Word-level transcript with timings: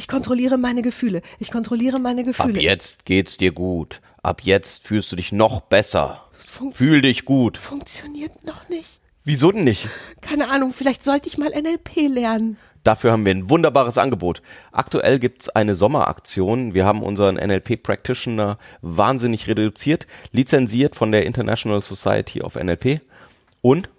Ich 0.00 0.08
kontrolliere 0.08 0.56
meine 0.56 0.80
Gefühle. 0.80 1.20
Ich 1.40 1.50
kontrolliere 1.50 1.98
meine 1.98 2.22
Ab 2.22 2.26
Gefühle. 2.28 2.58
jetzt 2.62 3.04
geht's 3.04 3.36
dir 3.36 3.52
gut. 3.52 4.00
Ab 4.22 4.40
jetzt 4.42 4.86
fühlst 4.86 5.12
du 5.12 5.16
dich 5.16 5.30
noch 5.30 5.60
besser. 5.60 6.24
Funkt- 6.46 6.78
Fühl 6.78 7.02
dich 7.02 7.26
gut. 7.26 7.58
Funktioniert 7.58 8.42
noch 8.46 8.66
nicht. 8.70 8.98
Wieso 9.24 9.52
denn 9.52 9.64
nicht? 9.64 9.88
Keine 10.22 10.48
Ahnung, 10.48 10.72
vielleicht 10.72 11.02
sollte 11.04 11.28
ich 11.28 11.36
mal 11.36 11.50
NLP 11.52 12.08
lernen. 12.08 12.56
Dafür 12.82 13.12
haben 13.12 13.26
wir 13.26 13.34
ein 13.34 13.50
wunderbares 13.50 13.98
Angebot. 13.98 14.40
Aktuell 14.72 15.18
gibt's 15.18 15.50
eine 15.50 15.74
Sommeraktion. 15.74 16.72
Wir 16.72 16.86
haben 16.86 17.02
unseren 17.02 17.36
NLP 17.36 17.76
Practitioner 17.76 18.56
wahnsinnig 18.80 19.48
reduziert, 19.48 20.06
lizenziert 20.32 20.96
von 20.96 21.12
der 21.12 21.26
International 21.26 21.82
Society 21.82 22.40
of 22.40 22.54
NLP 22.56 23.02
und 23.60 23.90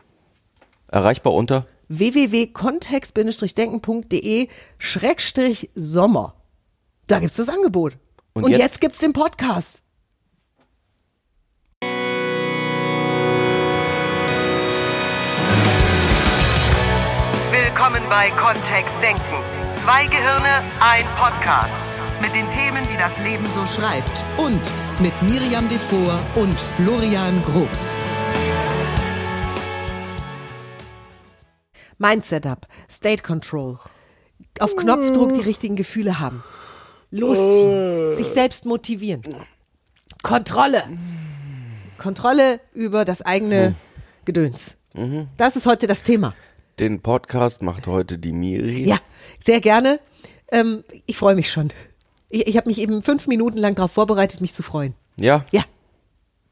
erreichbar 0.87 1.33
unter 1.35 1.67
www.kontext-denken.de 1.97 4.47
Schrägstrich 4.77 5.69
Sommer. 5.75 6.35
Da 7.07 7.19
gibt's 7.19 7.37
das 7.37 7.49
Angebot. 7.49 7.97
Und 8.33 8.43
Und, 8.45 8.51
jetzt- 8.51 8.61
jetzt, 8.61 8.81
gibt's 8.81 8.99
den 8.99 9.13
Podcast. 9.13 9.83
Willkommen 17.51 18.01
bei 18.09 18.29
Kontext 18.31 18.93
Denken. 19.01 19.21
Zwei 19.83 20.05
Gehirne, 20.05 20.63
ein 20.79 21.05
Podcast. 21.17 21.73
Mit 22.21 22.35
den 22.35 22.49
Themen, 22.49 22.85
die 22.87 22.97
das 22.97 23.17
Leben 23.19 23.45
so 23.51 23.65
schreibt. 23.65 24.23
Und 24.37 24.61
mit 24.99 25.13
Miriam 25.23 25.67
Devor 25.67 26.21
und 26.35 26.59
Florian 26.59 27.41
Groß. 27.43 27.97
Mind 32.01 32.25
Setup, 32.25 32.67
State 32.89 33.21
Control. 33.21 33.77
Auf 34.59 34.75
Knopfdruck 34.75 35.35
die 35.35 35.41
richtigen 35.41 35.75
Gefühle 35.75 36.19
haben. 36.19 36.43
Losziehen. 37.11 38.15
Sich 38.15 38.27
selbst 38.27 38.65
motivieren. 38.65 39.21
Kontrolle. 40.23 40.83
Kontrolle 41.99 42.59
über 42.73 43.05
das 43.05 43.21
eigene 43.21 43.75
Gedöns. 44.25 44.77
Das 45.37 45.55
ist 45.55 45.67
heute 45.67 45.85
das 45.85 46.01
Thema. 46.03 46.33
den 46.79 47.01
Podcast 47.01 47.61
macht 47.61 47.85
heute 47.85 48.17
die 48.17 48.31
Miri. 48.31 48.85
Ja, 48.85 48.97
sehr 49.39 49.61
gerne. 49.61 49.99
Ähm, 50.51 50.83
ich 51.05 51.15
freue 51.17 51.35
mich 51.35 51.51
schon. 51.51 51.71
Ich, 52.29 52.47
ich 52.47 52.57
habe 52.57 52.67
mich 52.67 52.79
eben 52.79 53.03
fünf 53.03 53.27
Minuten 53.27 53.59
lang 53.59 53.75
darauf 53.75 53.91
vorbereitet, 53.91 54.41
mich 54.41 54.55
zu 54.55 54.63
freuen. 54.63 54.95
Ja, 55.17 55.45
Ja. 55.51 55.63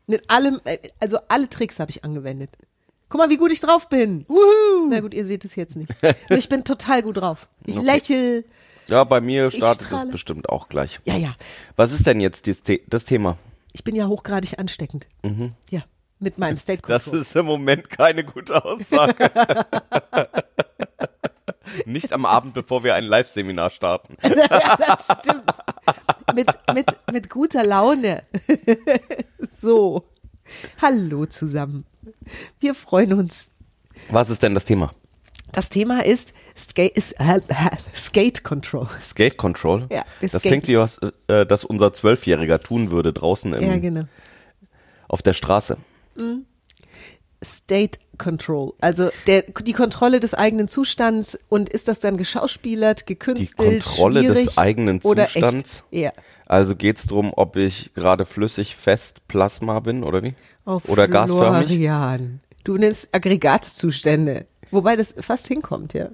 Mit 0.05 0.29
allem, 0.29 0.59
äh, 0.65 0.77
also 0.99 1.17
alle 1.27 1.49
Tricks 1.49 1.79
habe 1.79 1.91
ich 1.91 2.03
angewendet. 2.03 2.51
Guck 3.09 3.19
mal, 3.19 3.29
wie 3.29 3.37
gut 3.37 3.51
ich 3.51 3.59
drauf 3.59 3.89
bin. 3.89 4.25
Wuhu. 4.27 4.87
Na 4.89 4.99
gut, 4.99 5.13
ihr 5.15 5.25
seht 5.25 5.43
es 5.43 5.55
jetzt 5.55 5.75
nicht. 5.75 5.91
Nur 6.29 6.37
ich 6.37 6.47
bin 6.47 6.63
total 6.63 7.01
gut 7.01 7.17
drauf. 7.17 7.47
Ich 7.65 7.75
Okay. 7.77 7.85
lächel. 7.85 8.45
ja 8.87 9.03
bei 9.03 9.19
mir 9.19 9.49
startet 9.51 9.91
es 9.91 10.09
bestimmt 10.09 10.47
auch 10.49 10.69
gleich. 10.69 10.99
Ja, 11.05 11.15
ja. 11.15 11.35
Was 11.75 11.91
ist 11.91 12.05
denn 12.05 12.21
jetzt 12.21 12.47
das, 12.47 12.59
The 12.65 12.81
das 12.87 13.05
Thema? 13.05 13.37
Ich 13.73 13.83
bin 13.83 13.95
ja 13.95 14.07
hochgradig 14.07 14.59
ansteckend. 14.59 15.07
Ja. 15.69 15.81
Mit 16.19 16.37
meinem 16.37 16.57
State 16.57 16.81
Das 16.87 17.05
Control. 17.05 17.21
ist 17.21 17.35
im 17.35 17.45
Moment 17.45 17.89
keine 17.89 18.23
gute 18.25 18.63
Aussage. 18.63 19.31
Nicht 21.85 22.13
am 22.13 22.25
Abend, 22.25 22.53
bevor 22.53 22.83
wir 22.83 22.95
ein 22.95 23.05
Live-Seminar 23.05 23.69
starten. 23.71 24.17
ja, 24.23 24.75
das 24.77 25.07
stimmt. 25.21 25.43
Mit, 26.35 26.47
mit, 26.73 26.85
mit 27.11 27.29
guter 27.29 27.63
Laune. 27.63 28.23
so. 29.61 30.03
Hallo 30.81 31.25
zusammen. 31.27 31.85
Wir 32.59 32.75
freuen 32.75 33.13
uns. 33.13 33.49
Was 34.09 34.29
ist 34.29 34.43
denn 34.43 34.53
das 34.53 34.65
Thema? 34.65 34.91
Das 35.51 35.69
Thema 35.69 36.05
ist, 36.05 36.33
Skate, 36.57 36.95
ist 36.95 37.13
äh, 37.19 37.39
Skate 37.95 38.43
Control. 38.43 38.87
Skate 39.01 39.37
Control? 39.37 39.87
Ja, 39.91 40.05
das 40.21 40.41
klingt 40.43 40.67
wie 40.67 40.77
was, 40.77 40.99
äh, 41.27 41.45
das 41.45 41.65
unser 41.65 41.91
Zwölfjähriger 41.91 42.61
tun 42.61 42.91
würde 42.91 43.13
draußen 43.13 43.53
im, 43.53 43.63
Ja, 43.63 43.77
genau. 43.79 44.03
auf 45.07 45.21
der 45.21 45.33
Straße. 45.33 45.77
State 47.43 47.99
Control. 48.17 48.73
Also 48.81 49.09
der, 49.27 49.43
die 49.63 49.73
Kontrolle 49.73 50.19
des 50.19 50.33
eigenen 50.33 50.67
Zustands 50.67 51.39
und 51.47 51.69
ist 51.69 51.87
das 51.87 51.99
dann 51.99 52.17
geschauspielert, 52.17 53.01
Die 53.01 53.05
gekünstelt, 53.05 53.55
Kontrolle 53.55 54.21
schwierig 54.21 54.45
des 54.47 54.57
eigenen 54.57 54.99
oder 55.01 55.25
Zustands. 55.25 55.83
Echt? 55.91 56.03
Ja. 56.03 56.11
Also 56.45 56.75
geht's 56.75 57.05
drum, 57.05 57.31
ob 57.35 57.55
ich 57.55 57.93
gerade 57.93 58.25
flüssig, 58.25 58.75
fest, 58.75 59.25
Plasma 59.27 59.79
bin 59.79 60.03
oder 60.03 60.23
wie? 60.23 60.33
Oh, 60.65 60.81
oder 60.87 61.07
gasförmig? 61.07 61.69
Du 62.63 62.77
nennst 62.77 63.09
Aggregatzustände. 63.13 64.45
Wobei 64.71 64.95
das 64.95 65.15
fast 65.19 65.47
hinkommt, 65.47 65.93
ja. 65.93 66.09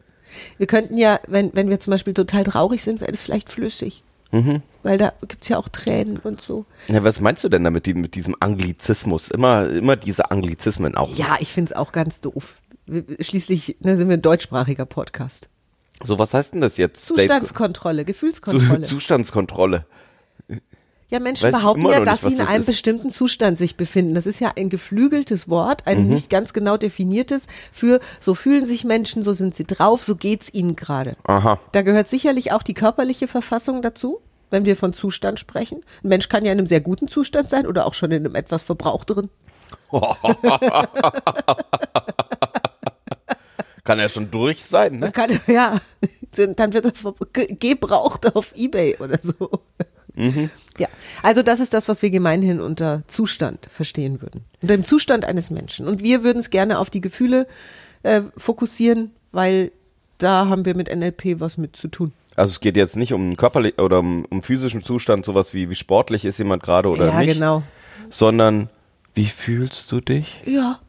Wir 0.57 0.67
könnten 0.67 0.97
ja, 0.97 1.19
wenn, 1.27 1.55
wenn 1.55 1.69
wir 1.69 1.79
zum 1.79 1.91
Beispiel 1.91 2.13
total 2.13 2.43
traurig 2.43 2.83
sind, 2.83 3.01
wäre 3.01 3.11
das 3.11 3.21
vielleicht 3.21 3.49
flüssig. 3.49 4.03
Mhm. 4.35 4.61
Weil 4.83 4.97
da 4.97 5.13
gibt's 5.27 5.47
ja 5.49 5.57
auch 5.57 5.69
Tränen 5.69 6.17
und 6.17 6.41
so. 6.41 6.65
Ja, 6.87 7.03
was 7.03 7.19
meinst 7.19 7.43
du 7.43 7.49
denn 7.49 7.63
damit, 7.63 7.87
mit 7.87 8.15
diesem 8.15 8.35
Anglizismus? 8.39 9.29
Immer, 9.29 9.69
immer 9.69 9.95
diese 9.95 10.29
Anglizismen 10.31 10.95
auch. 10.95 11.15
Ja, 11.15 11.37
ich 11.39 11.51
find's 11.51 11.71
auch 11.71 11.91
ganz 11.91 12.19
doof. 12.21 12.55
Schließlich 13.19 13.77
ne, 13.79 13.97
sind 13.97 14.09
wir 14.09 14.17
ein 14.17 14.21
deutschsprachiger 14.21 14.85
Podcast. 14.85 15.49
So, 16.03 16.19
was 16.19 16.33
heißt 16.33 16.53
denn 16.53 16.61
das 16.61 16.77
jetzt? 16.77 17.05
Zustandskontrolle, 17.05 18.01
Zu, 18.01 18.05
Gefühlskontrolle. 18.05 18.81
Zustandskontrolle. 18.83 19.85
Ja, 21.09 21.19
Menschen 21.19 21.43
Weiß 21.43 21.53
behaupten 21.53 21.85
ja, 21.87 22.01
dass 22.03 22.23
nicht, 22.23 22.29
sie 22.29 22.33
in 22.33 22.39
das 22.39 22.49
einem 22.49 22.59
ist. 22.61 22.65
bestimmten 22.65 23.11
Zustand 23.11 23.57
sich 23.57 23.77
befinden. 23.77 24.15
Das 24.15 24.25
ist 24.25 24.39
ja 24.39 24.53
ein 24.55 24.69
geflügeltes 24.69 25.47
Wort, 25.49 25.85
ein 25.85 26.03
Mhm. 26.05 26.09
nicht 26.09 26.29
ganz 26.31 26.51
genau 26.51 26.77
definiertes 26.77 27.45
für 27.71 27.99
so 28.19 28.33
fühlen 28.33 28.65
sich 28.65 28.83
Menschen, 28.83 29.23
so 29.23 29.31
sind 29.33 29.53
sie 29.55 29.65
drauf, 29.65 30.03
so 30.03 30.15
geht's 30.15 30.51
ihnen 30.53 30.75
gerade. 30.75 31.15
Aha. 31.23 31.59
Da 31.71 31.83
gehört 31.83 32.07
sicherlich 32.07 32.51
auch 32.51 32.63
die 32.63 32.73
körperliche 32.73 33.27
Verfassung 33.27 33.81
dazu, 33.83 34.19
wenn 34.49 34.65
wir 34.65 34.75
von 34.75 34.93
Zustand 34.93 35.39
sprechen. 35.39 35.81
Ein 36.03 36.09
Mensch 36.09 36.29
kann 36.29 36.45
ja 36.45 36.51
in 36.51 36.57
einem 36.59 36.67
sehr 36.67 36.81
guten 36.81 37.07
Zustand 37.07 37.49
sein 37.49 37.67
oder 37.67 37.85
auch 37.85 37.93
schon 37.93 38.11
in 38.11 38.25
einem 38.25 38.35
etwas 38.35 38.63
verbrauchteren. 38.63 39.29
Kann 43.83 43.99
ja 43.99 44.09
schon 44.09 44.31
durch 44.31 44.63
sein, 44.63 44.97
ne? 44.97 45.11
Kann, 45.11 45.39
ja, 45.45 45.79
dann 46.33 46.73
wird 46.73 46.85
er 46.85 46.91
gebraucht 47.47 48.35
auf 48.35 48.51
Ebay 48.55 48.97
oder 48.99 49.19
so. 49.21 49.61
Mhm. 50.15 50.49
Ja, 50.77 50.87
also 51.21 51.43
das 51.43 51.59
ist 51.59 51.73
das, 51.73 51.87
was 51.87 52.01
wir 52.01 52.09
gemeinhin 52.09 52.59
unter 52.59 53.03
Zustand 53.07 53.67
verstehen 53.71 54.21
würden. 54.21 54.43
Unter 54.61 54.75
dem 54.75 54.85
Zustand 54.85 55.25
eines 55.25 55.51
Menschen. 55.51 55.87
Und 55.87 56.01
wir 56.01 56.23
würden 56.23 56.39
es 56.39 56.49
gerne 56.49 56.79
auf 56.79 56.89
die 56.89 57.01
Gefühle 57.01 57.47
äh, 58.03 58.21
fokussieren, 58.37 59.11
weil 59.31 59.71
da 60.17 60.47
haben 60.47 60.65
wir 60.65 60.75
mit 60.75 60.93
NLP 60.93 61.39
was 61.39 61.57
mit 61.57 61.75
zu 61.75 61.87
tun. 61.87 62.13
Also 62.35 62.51
es 62.51 62.59
geht 62.59 62.75
jetzt 62.75 62.97
nicht 62.97 63.13
um 63.13 63.37
körperlich 63.37 63.79
oder 63.79 63.99
um, 63.99 64.25
um 64.25 64.41
physischen 64.41 64.83
Zustand, 64.83 65.25
sowas 65.25 65.53
wie 65.53 65.69
wie 65.69 65.75
sportlich 65.75 66.25
ist 66.25 66.37
jemand 66.37 66.63
gerade 66.63 66.89
oder 66.89 67.07
ja, 67.07 67.19
nicht, 67.19 67.33
genau. 67.33 67.63
sondern 68.09 68.69
wie 69.13 69.27
fühlst 69.27 69.91
du 69.91 70.01
dich? 70.01 70.41
Ja. 70.45 70.79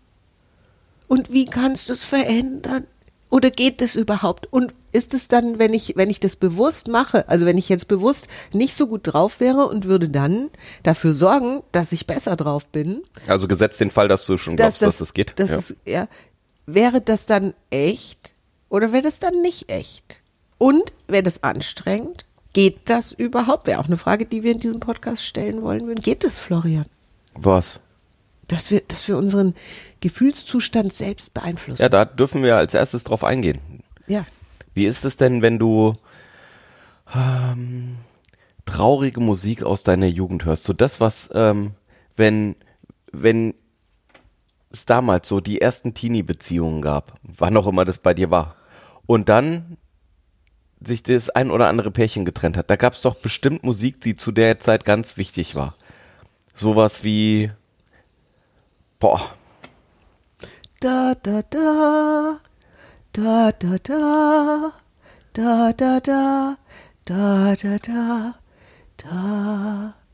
Und 1.09 1.32
wie 1.32 1.47
kannst 1.47 1.88
du 1.88 1.92
es 1.92 2.03
verändern? 2.03 2.84
Oder 3.28 3.50
geht 3.50 3.81
das 3.81 3.97
überhaupt? 3.97 4.53
Und 4.53 4.72
ist 4.92 5.12
es 5.12 5.28
dann, 5.28 5.59
wenn 5.59 5.75
ich, 5.75 5.94
wenn 5.97 6.10
ich 6.10 6.20
das 6.20 6.36
bewusst 6.36 6.88
mache, 6.88 7.28
also 7.28 7.44
wenn 7.44 7.59
ich 7.59 7.69
jetzt 7.69 7.88
bewusst 7.88 8.28
nicht 8.53 8.76
so 8.76 8.86
gut 8.86 9.00
drauf 9.04 9.41
wäre 9.41 9.66
und 9.66 9.84
würde 9.84 10.09
dann 10.09 10.50
dafür 10.82 11.12
sorgen, 11.12 11.62
dass 11.72 11.92
ich 11.92 12.06
besser 12.06 12.36
drauf 12.36 12.66
bin, 12.66 13.03
Also 13.26 13.48
gesetzt 13.48 13.81
den 13.81 13.91
Fall, 13.91 14.09
dass 14.09 14.26
du 14.26 14.36
schon 14.36 14.56
glaubst, 14.56 14.82
dass 14.82 14.98
das 14.98 15.12
geht. 15.12 15.34
Das 15.36 15.50
ja. 15.50 15.56
ist, 15.59 15.76
ja, 15.84 16.09
wäre 16.66 17.00
das 17.00 17.26
dann 17.26 17.54
echt 17.70 18.32
oder 18.69 18.93
wäre 18.93 19.03
das 19.03 19.21
dann 19.21 19.43
nicht 19.43 19.69
echt? 19.69 20.21
Und 20.59 20.93
wäre 21.06 21.22
das 21.22 21.43
anstrengend? 21.43 22.25
Geht 22.53 22.78
das 22.87 23.12
überhaupt? 23.12 23.66
Wäre 23.66 23.81
auch 23.81 23.87
eine 23.87 23.99
Frage, 23.99 24.25
die 24.25 24.43
wir 24.43 24.53
in 24.53 24.60
diesem 24.60 24.81
Podcast 24.81 25.22
stellen 25.25 25.62
wollen 25.62 25.87
würden. 25.87 26.00
Geht 26.00 26.25
das, 26.25 26.38
Florian? 26.38 26.87
Was? 27.34 27.81
Dass 28.49 28.71
wir, 28.71 28.81
dass 28.81 29.09
wir 29.09 29.19
unseren 29.19 29.54
Gefühlszustand 30.00 30.93
selbst 30.93 31.34
beeinflussen. 31.34 31.82
Ja, 31.82 31.88
da 31.88 32.04
dürfen 32.04 32.43
wir 32.43 32.56
als 32.56 32.72
erstes 32.75 33.04
drauf 33.04 33.25
eingehen. 33.25 33.60
ja. 34.06 34.25
Wie 34.72 34.84
ist 34.84 35.06
es 35.06 35.16
denn, 35.16 35.41
wenn 35.41 35.59
du 35.59 35.97
ähm, 37.15 37.97
traurige 38.66 39.21
Musik 39.21 39.63
aus 39.63 39.84
deiner 39.84 40.07
Jugend 40.07 40.45
hörst? 40.45 40.65
So 40.65 40.74
das, 40.74 41.01
was, 41.01 41.30
ähm, 41.33 41.71
wenn, 42.15 42.57
wenn 43.10 43.54
es 44.77 44.87
damals 44.87 45.28
so 45.28 45.41
die 45.41 45.61
ersten 45.61 45.95
Teenie-Beziehungen 45.95 46.83
gab, 46.83 47.15
wann 47.23 47.57
auch 47.57 47.67
immer 47.67 47.84
das 47.84 47.99
bei 47.99 48.15
dir 48.15 48.31
war, 48.31 48.57
und 49.07 49.28
dann 49.28 49.77
sich 50.81 51.03
das 51.03 51.31
ein 51.31 51.51
oder 51.51 51.69
andere 51.69 51.91
Pärchen 51.91 52.25
getrennt 52.25 52.57
hat, 52.57 52.71
da 52.71 52.77
gab 52.77 52.93
es 52.95 53.03
doch 53.03 53.17
bestimmt 53.17 53.65
Musik, 53.65 54.01
die 54.01 54.15
zu 54.15 54.31
der 54.33 54.59
Zeit 54.61 54.84
ganz 54.84 55.17
wichtig 55.17 55.55
war. 55.55 55.75
Sowas 56.55 57.03
wie, 57.05 57.51
boah, 58.99 59.21
Da, 60.81 61.15
da, 61.15 61.43
da, 61.43 62.39
da, 63.13 63.51
da, 63.53 63.78
da, 63.83 64.73
da, 65.33 65.71
da, 65.71 66.01
da, 66.03 66.57
da, 67.07 67.57
da, 67.57 67.78
da, 67.78 68.34
da. 68.99 70.05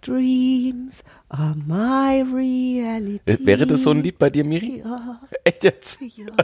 Dreams 0.00 1.02
are 1.28 1.54
my 1.66 2.22
reality. 2.22 3.20
äh, 3.26 3.38
wäre 3.46 3.66
das 3.66 3.82
so 3.82 3.90
ein 3.90 4.02
Lied 4.02 4.18
bei 4.18 4.30
dir, 4.30 4.44
Miri? 4.44 4.82
Ja, 4.84 5.20
Echt 5.44 5.64
jetzt? 5.64 5.98
ja. 6.00 6.26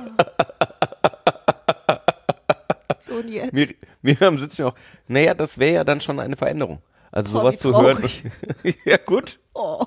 So 2.98 3.20
schon 3.20 3.28
jetzt. 3.28 3.52
Mir, 3.52 3.68
Miriam 4.02 4.38
sitzt 4.40 4.58
mir 4.58 4.66
auch, 4.68 4.74
naja, 5.08 5.34
das 5.34 5.58
wäre 5.58 5.74
ja 5.74 5.84
dann 5.84 6.00
schon 6.00 6.18
eine 6.20 6.36
Veränderung. 6.36 6.78
Also 7.12 7.36
Oh, 7.36 7.40
sowas 7.40 7.58
zu 7.58 7.76
hören. 7.76 8.02
ja, 8.86 8.96
gut. 8.96 9.38
Oh, 9.52 9.84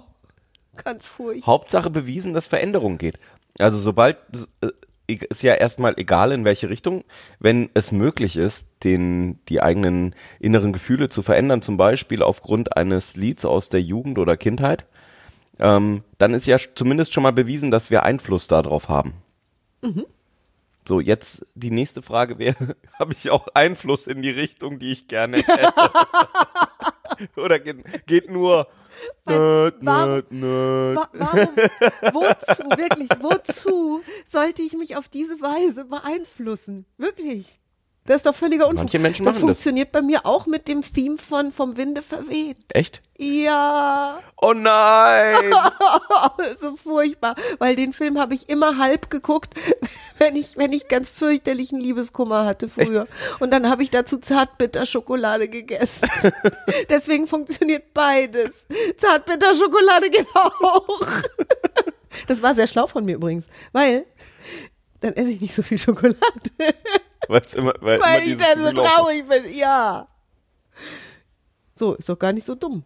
ganz 0.76 1.08
furchtbar. 1.08 1.48
Hauptsache 1.48 1.90
bewiesen, 1.90 2.34
dass 2.34 2.46
Veränderung 2.46 2.98
geht. 3.00 3.18
Also 3.60 3.80
sobald 3.80 4.18
äh, 4.62 4.68
ist 5.08 5.44
ja 5.44 5.54
erstmal 5.54 5.94
egal 5.98 6.32
in 6.32 6.46
welche 6.46 6.70
Richtung, 6.70 7.04
wenn 7.40 7.70
es 7.74 7.92
möglich 7.92 8.38
ist, 8.38 8.68
den 8.84 9.40
die 9.48 9.62
eigenen 9.62 10.14
inneren 10.40 10.74
Gefühle 10.74 11.08
zu 11.10 11.22
verändern, 11.22 11.62
zum 11.62 11.78
Beispiel 11.78 12.22
aufgrund 12.22 12.76
eines 12.78 13.16
Lieds 13.16 13.46
aus 13.46 13.70
der 13.70 13.82
Jugend 13.82 14.18
oder 14.18 14.38
Kindheit, 14.38 14.86
ähm, 15.60 16.04
dann 16.18 16.34
ist 16.34 16.46
ja 16.46 16.58
zumindest 16.76 17.14
schon 17.14 17.24
mal 17.24 17.34
bewiesen, 17.34 17.72
dass 17.72 17.90
wir 17.90 18.04
Einfluss 18.04 18.48
darauf 18.48 18.90
haben. 18.90 19.14
So, 20.88 21.02
jetzt 21.02 21.46
die 21.54 21.72
nächste 21.72 22.02
Frage 22.02 22.40
wäre, 22.40 22.78
habe 23.00 23.14
ich 23.14 23.30
auch 23.30 23.48
Einfluss 23.54 24.08
in 24.08 24.22
die 24.22 24.30
Richtung, 24.30 24.80
die 24.80 24.94
ich 24.94 25.08
gerne 25.08 25.38
hätte? 25.46 25.92
Oder 27.36 27.60
geht, 27.60 28.06
geht 28.06 28.32
nur 28.32 28.68
nerd, 29.26 29.82
nerd, 29.84 30.32
nerd. 30.32 30.96
Wa 30.96 31.10
warum, 31.14 31.56
wozu, 32.14 32.64
wirklich, 32.78 33.10
wozu 33.20 34.02
sollte 34.26 34.62
ich 34.62 34.74
mich 34.74 34.96
auf 34.96 35.10
diese 35.10 35.40
Weise 35.42 35.86
beeinflussen? 35.86 36.86
Wirklich. 36.98 37.60
Das 38.08 38.18
ist 38.18 38.26
doch 38.26 38.36
völliger 38.36 38.66
Unfug. 38.68 38.86
Manche 38.86 39.00
Menschen 39.00 39.26
das 39.26 39.36
machen 39.36 39.48
das. 39.48 39.58
funktioniert 39.58 39.92
bei 39.92 40.02
mir 40.02 40.26
auch 40.26 40.48
mit 40.48 40.68
dem 40.68 40.82
Theme 40.82 41.18
von 41.18 41.52
Vom 41.52 41.78
Winde 41.78 42.02
verweht. 42.02 42.58
Echt? 42.74 43.02
Ja, 43.18 44.20
Oh 44.40 44.54
nein! 44.54 45.52
so 46.58 46.76
furchtbar, 46.76 47.36
weil 47.58 47.76
den 47.76 47.92
Film 47.92 48.20
habe 48.20 48.36
ich 48.36 48.50
immer 48.50 48.78
halb 48.78 49.10
geguckt, 49.10 49.56
wenn 50.20 50.36
ich, 50.36 50.58
wenn 50.58 50.72
ich 50.74 50.88
ganz 50.88 51.10
fürchterlichen 51.10 51.80
Liebeskummer 51.82 52.46
hatte 52.46 52.70
früher. 52.70 53.08
Und 53.40 53.52
dann 53.52 53.68
habe 53.68 53.82
ich 53.82 53.90
dazu 53.90 54.20
Zartbitterschokolade 54.20 55.48
gegessen. 55.48 56.08
Deswegen 56.90 57.26
funktioniert 57.26 57.96
beides. 57.96 58.68
Zartbitterschokolade 58.98 60.12
geht 60.12 60.28
auch. 60.36 61.00
Das 62.28 62.44
war 62.44 62.54
sehr 62.54 62.68
schlau 62.68 62.86
von 62.86 63.06
mir 63.06 63.16
übrigens, 63.16 63.48
weil 63.72 64.06
dann 65.02 65.14
esse 65.14 65.30
ich 65.30 65.42
nicht 65.42 65.56
so 65.56 65.64
viel 65.64 65.80
Schokolade, 65.80 66.18
Weil's 67.30 67.54
immer, 67.54 67.74
weil, 67.82 68.00
weil 68.00 68.24
immer 68.24 68.32
ich 68.32 68.38
dann 68.38 68.64
so 68.64 68.72
traurig 68.72 69.28
bin. 69.28 69.56
Ja. 69.56 70.08
So, 71.76 71.96
ist 71.96 72.10
doch 72.10 72.18
gar 72.18 72.34
nicht 72.34 72.46
so 72.46 72.56
dumm. 72.56 72.84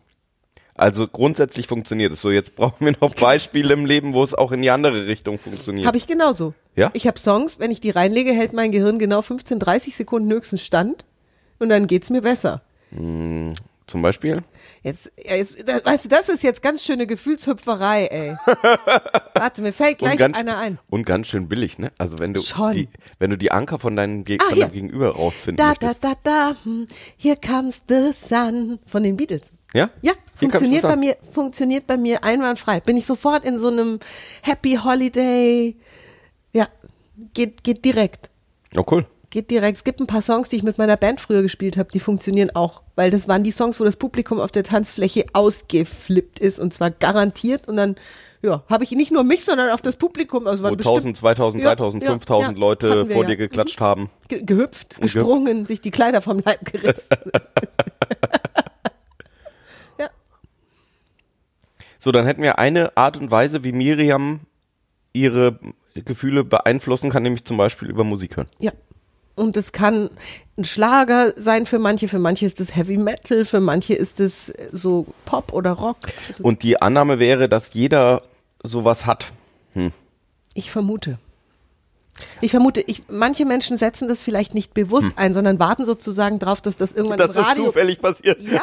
Also 0.76 1.08
grundsätzlich 1.08 1.68
funktioniert 1.68 2.14
es 2.14 2.22
so. 2.22 2.32
Jetzt 2.32 2.56
brauchen 2.56 2.86
wir 2.86 2.96
noch 3.02 3.14
Beispiele 3.14 3.74
im 3.74 3.86
Leben, 3.86 4.14
wo 4.14 4.24
es 4.24 4.34
auch 4.34 4.52
in 4.52 4.62
die 4.62 4.70
andere 4.70 5.06
Richtung 5.06 5.38
funktioniert. 5.38 5.86
Habe 5.86 5.98
ich 5.98 6.08
genauso. 6.08 6.54
Ja? 6.76 6.90
Ich 6.94 7.08
habe 7.08 7.20
Songs, 7.20 7.60
wenn 7.60 7.72
ich 7.72 7.82
die 7.82 7.90
reinlege, 7.90 8.32
hält 8.32 8.54
mein 8.54 8.72
Gehirn 8.72 8.98
genau 8.98 9.22
15, 9.22 9.60
30 9.60 9.96
Sekunden 9.96 10.32
höchstens 10.32 10.64
stand 10.64 11.06
und 11.60 11.70
dann 11.70 11.88
geht's 11.88 12.10
mir 12.10 12.22
besser. 12.22 12.62
Zum 12.92 14.02
Beispiel? 14.02 14.44
Jetzt, 14.84 15.12
jetzt 15.16 15.68
das, 15.70 15.86
weißt 15.86 16.06
du, 16.06 16.10
das 16.10 16.28
ist 16.28 16.42
jetzt 16.44 16.64
ganz 16.64 16.84
schöne 16.84 17.06
Gefühlshüpferei, 17.06 18.08
ey. 18.08 18.36
Warte, 19.36 19.62
mir 19.62 19.74
fällt 19.74 20.00
gleich 20.00 20.18
ganz, 20.18 20.36
einer 20.36 20.58
ein. 20.58 20.80
Und 20.90 21.06
ganz 21.06 21.28
schön 21.28 21.48
billig, 21.48 21.78
ne? 21.78 21.92
Also 22.00 22.18
wenn 22.18 22.34
du 22.34 22.42
Schon. 22.42 22.72
die, 22.74 22.90
wenn 23.20 23.30
du 23.30 23.38
die 23.38 23.52
Anker 23.52 23.78
von 23.78 23.96
deinem, 23.96 24.24
Ge 24.24 24.40
Ah, 24.42 24.46
von 24.46 24.54
hier. 24.56 24.66
deinem 24.66 24.74
Gegenüber 24.74 25.10
rausfinden 25.16 25.58
Da, 25.58 25.76
da, 25.76 25.88
möchtest. 25.88 26.04
da, 26.04 26.14
da, 26.24 26.56
hm, 26.64 26.88
here 27.16 27.38
comes 27.38 27.84
the 27.88 28.12
sun 28.12 28.80
von 28.88 29.04
den 29.04 29.18
Beatles. 29.18 29.52
Ja? 29.74 29.92
Ja, 30.02 30.14
Hier 30.40 30.50
funktioniert 30.50 30.82
bei 30.82 30.96
mir, 30.96 31.16
funktioniert 31.32 31.86
bei 31.86 31.98
mir 31.98 32.24
einwandfrei. 32.24 32.80
Bin 32.80 32.98
ich 32.98 33.06
sofort 33.06 33.46
in 33.46 33.60
so 33.60 33.68
einem 33.68 34.00
Happy 34.42 34.80
Holiday. 34.84 35.76
Ja, 36.54 36.68
geht, 37.36 37.64
geht 37.64 37.86
direkt. 37.86 38.32
Oh 38.76 38.84
cool. 38.90 39.06
Geht 39.32 39.50
direkt. 39.50 39.78
Es 39.78 39.84
gibt 39.86 40.02
ein 40.02 40.08
paar 40.08 40.22
Songs, 40.22 40.50
die 40.50 40.58
ich 40.58 40.64
mit 40.64 40.78
meiner 40.78 40.98
Band 40.98 41.22
früher 41.22 41.42
gespielt 41.42 41.78
habe, 41.78 41.90
die 41.92 42.02
funktionieren 42.02 42.50
auch, 42.54 42.82
weil 42.96 43.10
das 43.12 43.30
waren 43.30 43.44
die 43.46 43.52
Songs, 43.52 43.80
wo 43.80 43.86
das 43.86 43.96
Publikum 43.96 44.42
auf 44.42 44.52
der 44.52 44.64
Tanzfläche 44.64 45.26
ausgeflippt 45.32 46.40
ist 46.40 46.60
und 46.60 46.74
zwar 46.74 46.92
garantiert 46.92 47.68
und 47.70 47.78
dann 47.78 47.96
ja, 48.42 48.64
habe 48.68 48.84
ich 48.84 48.92
nicht 48.92 49.12
nur 49.12 49.24
mich, 49.24 49.46
sondern 49.46 49.70
auch 49.70 49.80
das 49.80 49.96
Publikum, 49.96 50.48
also 50.48 50.60
Wo 50.60 50.64
waren 50.66 50.74
1000, 50.74 50.84
bestimmt 51.14 51.18
2000, 51.18 51.64
Ja, 51.64 51.70
3000, 51.76 52.04
ja, 52.04 52.10
5000 52.10 52.58
ja, 52.58 52.60
Leute 52.60 53.06
vor 53.06 53.22
ja. 53.22 53.30
dir 53.30 53.38
geklatscht 53.38 53.80
haben. 53.80 54.10
ge 54.28 54.42
gehüpft, 54.44 54.96
Und 54.96 55.02
gehüpft. 55.02 55.14
gesprungen, 55.14 55.66
sich 55.66 55.80
die 55.80 55.92
Kleider 55.92 56.22
vom 56.22 56.40
Leib 56.40 56.66
gerissen. 56.66 57.08
ja, 60.00 60.10
So, 62.00 62.12
dann 62.12 62.26
hätten 62.26 62.42
wir 62.42 62.60
eine 62.60 62.98
Art 62.98 63.16
und 63.16 63.32
Weise, 63.32 63.64
wie 63.64 63.72
Miriam 63.72 64.42
ihre 65.14 65.58
Gefühle 65.94 66.44
beeinflussen 66.44 67.12
kann, 67.12 67.24
nämlich 67.24 67.46
zum 67.46 67.56
Beispiel 67.58 67.90
über 67.90 68.04
Musik 68.04 68.36
hören. 68.38 68.48
ja. 68.60 68.72
Und 69.36 69.58
es 69.58 69.72
kann 69.72 70.10
ein 70.58 70.66
Schlager 70.66 71.34
sein 71.38 71.66
für 71.66 71.80
manche, 71.80 72.08
für 72.08 72.20
manche 72.20 72.46
ist 72.46 72.60
es 72.60 72.76
Heavy 72.76 72.98
Metal, 72.98 73.46
für 73.46 73.60
manche 73.60 73.94
ist 73.94 74.20
es 74.20 74.54
so 74.72 75.08
Pop 75.26 75.54
oder 75.54 75.72
Rock. 75.72 75.98
Also 76.28 76.44
Und 76.44 76.64
die 76.64 76.82
Annahme 76.82 77.20
wäre, 77.20 77.48
dass 77.50 77.74
jeder 77.74 78.22
sowas 78.64 79.06
hat. 79.06 79.32
Ich 80.54 80.72
vermute. 80.72 81.18
Ich 82.42 82.52
vermute, 82.52 82.82
ich, 82.82 83.04
manche 83.10 83.46
Menschen 83.46 83.78
setzen 83.78 84.08
das 84.08 84.22
vielleicht 84.22 84.54
nicht 84.54 84.74
bewusst 84.74 85.12
ein, 85.16 85.34
sondern 85.34 85.60
warten 85.60 85.86
sozusagen 85.86 86.40
drauf, 86.40 86.62
dass 86.62 86.78
das 86.78 86.92
irgendwann 86.92 87.18
Dass 87.18 87.30
im 87.30 87.36
das 87.36 87.46
Radio. 87.46 87.66
zufällig 87.66 88.02
passiert. 88.02 88.40
Ja. 88.42 88.62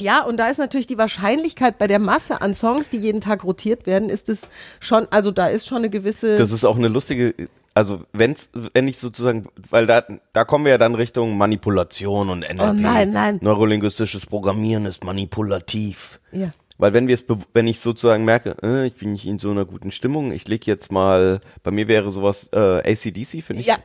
Ja, 0.00 0.22
und 0.22 0.38
da 0.38 0.48
ist 0.48 0.56
natürlich 0.56 0.86
die 0.86 0.96
Wahrscheinlichkeit 0.96 1.76
bei 1.78 1.86
der 1.86 1.98
Masse 1.98 2.40
an 2.40 2.54
Songs, 2.54 2.88
die 2.88 2.96
jeden 2.96 3.20
Tag 3.20 3.44
rotiert 3.44 3.86
werden, 3.86 4.08
ist 4.08 4.30
es 4.30 4.48
schon, 4.80 5.06
also 5.10 5.30
da 5.30 5.48
ist 5.48 5.66
schon 5.66 5.78
eine 5.78 5.90
gewisse. 5.90 6.36
Das 6.36 6.52
ist 6.52 6.64
auch 6.64 6.76
eine 6.78 6.88
lustige, 6.88 7.34
also 7.74 8.04
wenn's, 8.12 8.50
wenn 8.74 8.88
ich 8.88 8.98
sozusagen, 8.98 9.48
weil 9.70 9.86
da, 9.86 10.02
da 10.32 10.44
kommen 10.44 10.64
wir 10.64 10.72
ja 10.72 10.78
dann 10.78 10.94
Richtung 10.94 11.36
Manipulation 11.38 12.28
und 12.30 12.40
NLP. 12.40 12.60
Oh 12.60 12.72
nein, 12.72 13.12
nein. 13.12 13.38
Neurolinguistisches 13.40 14.26
Programmieren 14.26 14.86
ist 14.86 15.04
manipulativ. 15.04 16.20
ja. 16.32 16.50
Weil 16.78 16.94
wenn 16.94 17.08
wir 17.08 17.14
es, 17.14 17.26
wenn 17.52 17.66
ich 17.66 17.78
sozusagen 17.78 18.24
merke, 18.24 18.56
äh, 18.62 18.86
ich 18.86 18.94
bin 18.94 19.12
nicht 19.12 19.26
in 19.26 19.38
so 19.38 19.50
einer 19.50 19.66
guten 19.66 19.90
Stimmung, 19.92 20.32
ich 20.32 20.48
leg 20.48 20.66
jetzt 20.66 20.90
mal, 20.90 21.42
bei 21.62 21.70
mir 21.70 21.88
wäre 21.88 22.10
sowas 22.10 22.48
äh, 22.54 22.58
ACDC, 22.90 23.42
finde 23.44 23.60
ich. 23.60 23.66
Ja, 23.66 23.76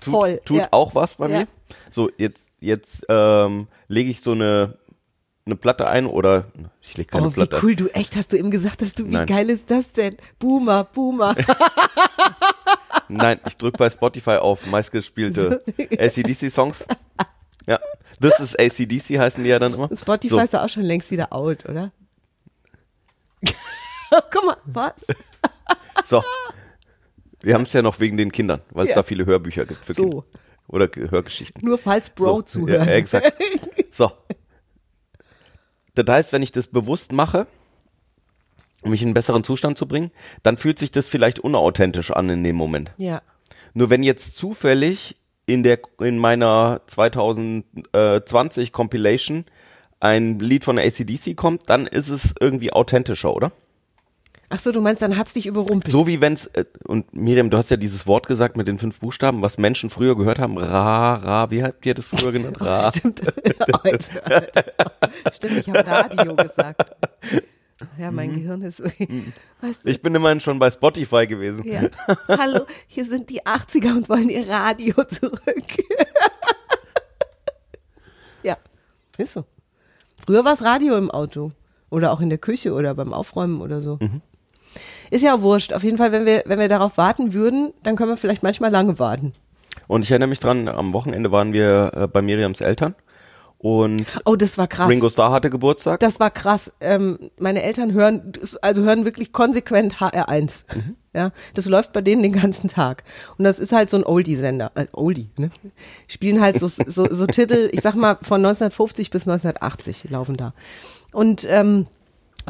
tut, 0.00 0.12
voll, 0.14 0.40
Tut 0.44 0.56
ja. 0.58 0.68
auch 0.72 0.96
was 0.96 1.14
bei 1.14 1.28
Ja. 1.28 1.38
mir. 1.38 1.46
So, 1.92 2.10
jetzt, 2.18 2.50
jetzt 2.58 3.06
ähm, 3.08 3.68
lege 3.86 4.10
ich 4.10 4.20
so 4.20 4.32
eine, 4.32 4.76
eine 5.46 5.54
Platte 5.54 5.86
ein 5.86 6.06
oder 6.06 6.46
ich 6.82 6.96
lege 6.96 7.08
keine 7.10 7.28
Oh, 7.28 7.30
wie 7.30 7.34
Platte 7.34 7.58
ein. 7.58 7.62
cool 7.62 7.76
du 7.76 7.86
echt 7.90 8.16
hast 8.16 8.32
du 8.32 8.36
eben 8.36 8.50
gesagt, 8.50 8.82
dass 8.82 8.94
du 8.94 9.06
wie 9.06 9.12
Nein. 9.12 9.26
geil 9.28 9.48
ist 9.48 9.70
das 9.70 9.92
denn? 9.92 10.16
Boomer, 10.40 10.82
Boomer. 10.82 11.36
Nein, 13.08 13.40
ich 13.46 13.56
drücke 13.56 13.78
bei 13.78 13.90
Spotify 13.90 14.36
auf 14.36 14.66
meistgespielte 14.66 15.62
ACDC-Songs. 15.98 16.86
Ja, 17.66 17.78
das 18.20 18.40
ist 18.40 18.58
ACDC, 18.60 19.18
heißen 19.18 19.42
die 19.44 19.50
ja 19.50 19.58
dann 19.58 19.74
immer. 19.74 19.88
Spotify 19.94 20.28
So. 20.34 20.40
ist 20.40 20.52
ja 20.52 20.64
auch 20.64 20.68
schon 20.68 20.82
längst 20.82 21.10
wieder 21.10 21.32
out, 21.32 21.66
oder? 21.66 21.92
Guck 24.32 24.44
mal, 24.44 24.56
was? 24.64 25.06
So. 26.04 26.22
Wir 27.42 27.54
haben 27.54 27.62
es 27.64 27.72
ja 27.72 27.82
noch 27.82 28.00
wegen 28.00 28.16
den 28.16 28.32
Kindern, 28.32 28.60
weil 28.70 28.84
es 28.84 28.90
Ja. 28.90 28.96
da 28.96 29.02
viele 29.02 29.24
Hörbücher 29.26 29.64
gibt 29.66 29.84
für 29.84 29.94
So. 29.94 30.02
Kinder. 30.08 30.24
Oder 30.68 30.88
Ge- 30.88 31.10
Hörgeschichten. 31.10 31.66
Nur 31.66 31.78
falls 31.78 32.10
Bro 32.10 32.36
so. 32.36 32.42
zuhört. 32.42 32.86
Ja, 32.86 32.92
exakt. 32.92 33.32
So. 33.90 34.12
Das 35.94 36.04
heißt, 36.08 36.32
wenn 36.32 36.42
ich 36.42 36.52
das 36.52 36.66
bewusst 36.68 37.12
mache, 37.12 37.46
um 38.82 38.90
mich 38.90 39.02
in 39.02 39.08
einen 39.08 39.14
besseren 39.14 39.44
Zustand 39.44 39.78
zu 39.78 39.86
bringen, 39.86 40.10
dann 40.42 40.56
fühlt 40.56 40.78
sich 40.78 40.90
das 40.90 41.08
vielleicht 41.08 41.38
unauthentisch 41.38 42.10
an 42.10 42.28
in 42.28 42.44
dem 42.44 42.56
Moment. 42.56 42.92
Ja. 42.96 43.22
Nur 43.74 43.90
wenn 43.90 44.02
jetzt 44.02 44.36
zufällig 44.36 45.16
in 45.46 45.62
der 45.62 45.80
in 46.00 46.18
meiner 46.18 46.80
2020 46.86 48.72
Compilation 48.72 49.44
ein 49.98 50.38
Lied 50.38 50.64
von 50.64 50.78
ACDC 50.78 51.36
kommt, 51.36 51.68
dann 51.68 51.86
ist 51.86 52.08
es 52.08 52.34
irgendwie 52.40 52.72
authentischer, 52.72 53.34
oder? 53.34 53.52
Ach 54.52 54.58
so, 54.58 54.72
du 54.72 54.80
meinst, 54.80 55.00
dann 55.00 55.16
hat's 55.16 55.34
dich 55.34 55.46
überrumpelt. 55.46 55.92
So 55.92 56.08
wie 56.08 56.20
wenn's 56.20 56.46
äh, 56.46 56.64
und 56.84 57.14
Miriam, 57.14 57.50
du 57.50 57.56
hast 57.56 57.70
ja 57.70 57.76
dieses 57.76 58.08
Wort 58.08 58.26
gesagt 58.26 58.56
mit 58.56 58.66
den 58.66 58.80
fünf 58.80 58.98
Buchstaben, 58.98 59.42
was 59.42 59.58
Menschen 59.58 59.90
früher 59.90 60.16
gehört 60.16 60.40
haben, 60.40 60.58
ra 60.58 61.14
ra, 61.14 61.50
wie 61.52 61.62
habt 61.62 61.86
ihr 61.86 61.94
das 61.94 62.08
früher 62.08 62.32
genannt? 62.32 62.56
Ra. 62.60 62.92
Stimmt. 62.92 63.20
Alter, 63.84 64.26
Alter. 64.26 64.64
Stimmt, 65.32 65.58
ich 65.58 65.68
habe 65.68 65.86
Radio 65.86 66.34
gesagt. 66.34 66.96
Ja, 67.98 68.10
mein 68.10 68.34
Gehirn 68.34 68.62
ist 68.62 68.80
wirklich. 68.80 69.08
Weißt 69.60 69.84
du, 69.84 69.88
Ich 69.88 70.02
bin 70.02 70.14
immerhin 70.14 70.40
schon 70.40 70.58
bei 70.58 70.70
Spotify 70.70 71.26
gewesen. 71.26 71.64
ja. 71.66 71.82
Hallo, 72.28 72.66
hier 72.86 73.04
sind 73.04 73.30
die 73.30 73.42
80er 73.42 73.92
und 73.96 74.08
wollen 74.08 74.28
ihr 74.28 74.48
Radio 74.48 74.94
zurück. 75.08 75.64
ja, 78.42 78.56
ist 79.18 79.32
so. 79.32 79.44
Früher 80.24 80.44
war 80.44 80.52
es 80.52 80.62
Radio 80.62 80.96
im 80.96 81.10
Auto. 81.10 81.52
Oder 81.90 82.12
auch 82.12 82.20
in 82.20 82.28
der 82.28 82.38
Küche 82.38 82.72
oder 82.72 82.94
beim 82.94 83.12
Aufräumen 83.12 83.60
oder 83.60 83.80
so. 83.80 83.98
Ist 85.10 85.22
ja 85.24 85.34
auch 85.34 85.40
wurscht. 85.42 85.72
Auf 85.72 85.82
jeden 85.82 85.98
Fall, 85.98 86.12
wenn 86.12 86.24
wir, 86.24 86.44
wenn 86.46 86.60
wir 86.60 86.68
darauf 86.68 86.96
warten 86.98 87.32
würden, 87.32 87.72
dann 87.82 87.96
können 87.96 88.10
wir 88.10 88.16
vielleicht 88.16 88.44
manchmal 88.44 88.70
lange 88.70 89.00
warten. 89.00 89.32
Und 89.88 90.02
ich 90.04 90.10
erinnere 90.12 90.28
mich 90.28 90.38
dran, 90.38 90.68
am 90.68 90.92
Wochenende 90.92 91.32
waren 91.32 91.52
wir 91.52 91.90
äh, 91.94 92.06
bei 92.06 92.22
Miriams 92.22 92.60
Eltern 92.60 92.94
und 93.62 94.22
Oh, 94.24 94.36
das 94.36 94.56
war 94.56 94.66
krass. 94.66 94.88
Ringo 94.88 95.10
Starr 95.10 95.32
hatte 95.32 95.50
Geburtstag. 95.50 96.00
Das 96.00 96.18
war 96.18 96.30
krass. 96.30 96.72
Ähm, 96.80 97.30
meine 97.38 97.62
Eltern 97.62 97.92
hören, 97.92 98.32
also 98.62 98.82
hören 98.82 99.04
wirklich 99.04 99.32
konsequent 99.32 99.96
HR1. 99.96 100.64
Mhm. 100.74 100.96
Ja, 101.14 101.32
das 101.52 101.66
läuft 101.66 101.92
bei 101.92 102.00
denen 102.00 102.22
den 102.22 102.32
ganzen 102.32 102.68
Tag. 102.68 103.04
Und 103.36 103.44
das 103.44 103.58
ist 103.58 103.72
halt 103.72 103.90
so 103.90 103.98
ein 103.98 104.04
Oldie-Sender. 104.04 104.72
Äh, 104.76 104.86
Oldie, 104.92 105.28
ne? 105.36 105.50
Spielen 106.08 106.40
halt 106.40 106.58
so, 106.58 106.68
so, 106.68 107.06
so 107.12 107.26
Titel, 107.26 107.68
ich 107.72 107.82
sag 107.82 107.96
mal, 107.96 108.16
von 108.22 108.38
1950 108.38 109.10
bis 109.10 109.28
1980 109.28 110.08
laufen 110.08 110.38
da. 110.38 110.54
Und 111.12 111.46
ähm, 111.50 111.86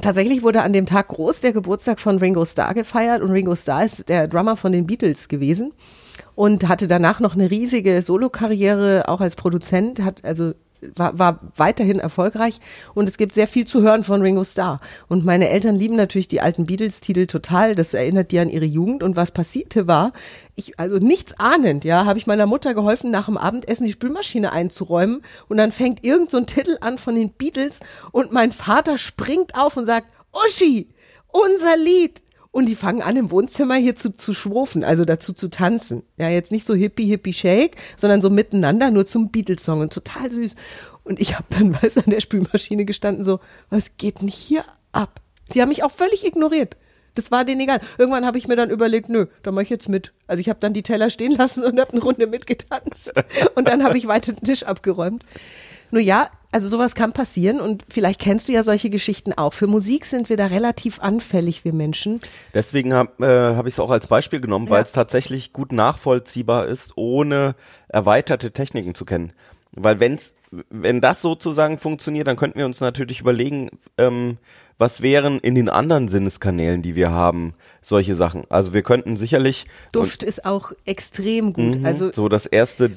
Tatsächlich 0.00 0.44
wurde 0.44 0.62
an 0.62 0.72
dem 0.72 0.86
Tag 0.86 1.08
groß 1.08 1.40
der 1.40 1.52
Geburtstag 1.52 1.98
von 1.98 2.18
Ringo 2.18 2.44
Starr 2.44 2.74
gefeiert 2.74 3.22
und 3.22 3.32
Ringo 3.32 3.56
Starr 3.56 3.84
ist 3.84 4.08
der 4.08 4.28
Drummer 4.28 4.56
von 4.56 4.70
den 4.70 4.86
Beatles 4.86 5.26
gewesen 5.26 5.72
und 6.36 6.68
hatte 6.68 6.86
danach 6.86 7.18
noch 7.18 7.34
eine 7.34 7.50
riesige 7.50 8.00
Solokarriere, 8.00 9.08
auch 9.08 9.20
als 9.20 9.34
Produzent, 9.34 10.00
hat 10.00 10.24
also 10.24 10.52
war, 10.94 11.18
war 11.18 11.40
weiterhin 11.56 11.98
erfolgreich 11.98 12.60
und 12.94 13.08
es 13.08 13.18
gibt 13.18 13.34
sehr 13.34 13.48
viel 13.48 13.66
zu 13.66 13.82
hören 13.82 14.02
von 14.02 14.22
Ringo 14.22 14.44
Starr. 14.44 14.80
Und 15.08 15.24
meine 15.24 15.48
Eltern 15.48 15.74
lieben 15.74 15.96
natürlich 15.96 16.28
die 16.28 16.40
alten 16.40 16.66
Beatles-Titel 16.66 17.26
total. 17.26 17.74
Das 17.74 17.94
erinnert 17.94 18.32
die 18.32 18.38
an 18.38 18.50
ihre 18.50 18.64
Jugend. 18.64 19.02
Und 19.02 19.16
was 19.16 19.30
passierte 19.30 19.86
war, 19.86 20.12
ich, 20.54 20.78
also 20.78 20.96
nichts 20.96 21.38
ahnend, 21.38 21.84
ja, 21.84 22.04
habe 22.04 22.18
ich 22.18 22.26
meiner 22.26 22.46
Mutter 22.46 22.74
geholfen, 22.74 23.10
nach 23.10 23.26
dem 23.26 23.36
Abendessen 23.36 23.84
die 23.84 23.92
Spülmaschine 23.92 24.52
einzuräumen. 24.52 25.22
Und 25.48 25.56
dann 25.56 25.72
fängt 25.72 26.04
irgend 26.04 26.30
so 26.30 26.38
ein 26.38 26.46
Titel 26.46 26.76
an 26.80 26.98
von 26.98 27.14
den 27.14 27.30
Beatles 27.30 27.80
und 28.12 28.32
mein 28.32 28.52
Vater 28.52 28.98
springt 28.98 29.56
auf 29.56 29.76
und 29.76 29.86
sagt, 29.86 30.08
Uschi, 30.32 30.88
unser 31.28 31.76
Lied. 31.76 32.22
Und 32.52 32.66
die 32.66 32.74
fangen 32.74 33.00
an 33.00 33.16
im 33.16 33.30
Wohnzimmer 33.30 33.76
hier 33.76 33.94
zu, 33.94 34.16
zu 34.16 34.34
schwurfen, 34.34 34.82
also 34.82 35.04
dazu 35.04 35.32
zu 35.32 35.48
tanzen. 35.48 36.02
Ja, 36.16 36.28
jetzt 36.28 36.50
nicht 36.50 36.66
so 36.66 36.74
hippie, 36.74 37.06
hippie 37.06 37.32
shake, 37.32 37.76
sondern 37.96 38.22
so 38.22 38.28
miteinander, 38.28 38.90
nur 38.90 39.06
zum 39.06 39.30
Beatles-Song 39.30 39.80
und 39.80 39.92
total 39.92 40.32
süß. 40.32 40.56
Und 41.04 41.20
ich 41.20 41.36
habe 41.36 41.46
dann, 41.50 41.74
weiß 41.82 41.98
an 41.98 42.10
der 42.10 42.20
Spülmaschine 42.20 42.84
gestanden, 42.84 43.24
so, 43.24 43.38
was 43.68 43.96
geht 43.96 44.20
denn 44.20 44.28
hier 44.28 44.64
ab? 44.92 45.20
Die 45.54 45.62
haben 45.62 45.68
mich 45.68 45.84
auch 45.84 45.92
völlig 45.92 46.26
ignoriert. 46.26 46.76
Das 47.14 47.30
war 47.30 47.44
denen 47.44 47.60
egal. 47.60 47.80
Irgendwann 47.98 48.24
habe 48.24 48.38
ich 48.38 48.48
mir 48.48 48.56
dann 48.56 48.70
überlegt, 48.70 49.08
nö, 49.08 49.26
da 49.42 49.50
mache 49.50 49.64
ich 49.64 49.70
jetzt 49.70 49.88
mit. 49.88 50.12
Also 50.26 50.40
ich 50.40 50.48
habe 50.48 50.60
dann 50.60 50.72
die 50.72 50.82
Teller 50.82 51.10
stehen 51.10 51.32
lassen 51.32 51.64
und 51.64 51.78
habe 51.80 51.92
eine 51.92 52.02
Runde 52.02 52.26
mitgetanzt. 52.26 53.12
Und 53.56 53.68
dann 53.68 53.82
habe 53.82 53.98
ich 53.98 54.06
weiter 54.06 54.32
den 54.32 54.44
Tisch 54.44 54.62
abgeräumt. 54.62 55.24
Nur 55.90 56.00
ja, 56.00 56.30
also 56.52 56.68
sowas 56.68 56.94
kann 56.94 57.12
passieren 57.12 57.60
und 57.60 57.84
vielleicht 57.88 58.20
kennst 58.20 58.48
du 58.48 58.52
ja 58.52 58.62
solche 58.62 58.90
Geschichten 58.90 59.32
auch. 59.32 59.54
Für 59.54 59.66
Musik 59.66 60.04
sind 60.04 60.28
wir 60.28 60.36
da 60.36 60.46
relativ 60.46 60.98
anfällig, 61.00 61.64
wir 61.64 61.72
Menschen. 61.72 62.20
Deswegen 62.54 62.92
habe 62.92 63.24
äh, 63.24 63.56
hab 63.56 63.66
ich 63.66 63.74
es 63.74 63.80
auch 63.80 63.90
als 63.90 64.06
Beispiel 64.06 64.40
genommen, 64.40 64.68
weil 64.68 64.78
Ja. 64.78 64.82
es 64.82 64.92
tatsächlich 64.92 65.52
gut 65.52 65.72
nachvollziehbar 65.72 66.66
ist, 66.66 66.92
ohne 66.96 67.54
erweiterte 67.88 68.50
Techniken 68.52 68.94
zu 68.94 69.04
kennen. 69.04 69.32
Weil 69.72 70.00
wenn's, 70.00 70.34
wenn 70.70 71.00
das 71.00 71.22
sozusagen 71.22 71.78
funktioniert, 71.78 72.26
dann 72.26 72.36
könnten 72.36 72.58
wir 72.58 72.66
uns 72.66 72.80
natürlich 72.80 73.20
überlegen, 73.20 73.70
ähm, 73.98 74.38
was 74.78 75.00
wären 75.02 75.38
in 75.38 75.54
den 75.54 75.68
anderen 75.68 76.08
Sinneskanälen, 76.08 76.82
die 76.82 76.96
wir 76.96 77.10
haben, 77.12 77.54
solche 77.82 78.16
Sachen. 78.16 78.42
Also 78.48 78.72
wir 78.72 78.82
könnten 78.82 79.16
sicherlich 79.16 79.66
Duft 79.92 80.24
ist 80.24 80.44
auch 80.44 80.72
extrem 80.86 81.52
gut. 81.52 81.78
Mhm. 81.78 81.86
Also 81.86 82.10
so 82.12 82.28
das 82.28 82.46
erste 82.46 82.90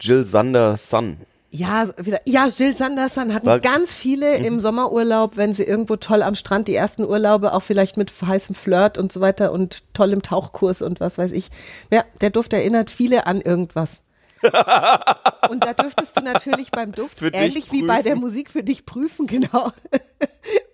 Jill 0.00 0.24
Sander 0.24 0.76
Sun. 0.76 1.16
Ja, 1.54 1.88
wieder, 1.96 2.20
ja, 2.24 2.48
Jill 2.48 2.74
Sanderson 2.74 3.32
hatten 3.32 3.46
War- 3.46 3.60
ganz 3.60 3.94
viele 3.94 4.38
im 4.38 4.58
Sommerurlaub, 4.58 5.36
wenn 5.36 5.52
sie 5.52 5.62
irgendwo 5.62 5.94
toll 5.94 6.22
am 6.22 6.34
Strand 6.34 6.66
die 6.66 6.74
ersten 6.74 7.04
Urlaube, 7.04 7.52
auch 7.52 7.60
vielleicht 7.60 7.96
mit 7.96 8.10
heißem 8.20 8.56
Flirt 8.56 8.98
und 8.98 9.12
so 9.12 9.20
weiter 9.20 9.52
und 9.52 9.84
tollem 9.94 10.22
Tauchkurs 10.22 10.82
und 10.82 10.98
was 10.98 11.16
weiß 11.16 11.30
ich. 11.30 11.50
Ja, 11.92 12.04
der 12.20 12.30
Duft 12.30 12.52
erinnert 12.52 12.90
viele 12.90 13.26
an 13.28 13.40
irgendwas. 13.40 14.02
Und 15.48 15.64
da 15.64 15.72
dürftest 15.72 16.18
du 16.18 16.22
natürlich 16.22 16.70
beim 16.70 16.92
Duft, 16.92 17.18
Für 17.18 17.28
ähnlich 17.28 17.72
wie 17.72 17.82
bei 17.82 18.02
der 18.02 18.14
Musik 18.14 18.50
für 18.50 18.62
dich 18.62 18.84
prüfen, 18.84 19.26
genau. 19.26 19.72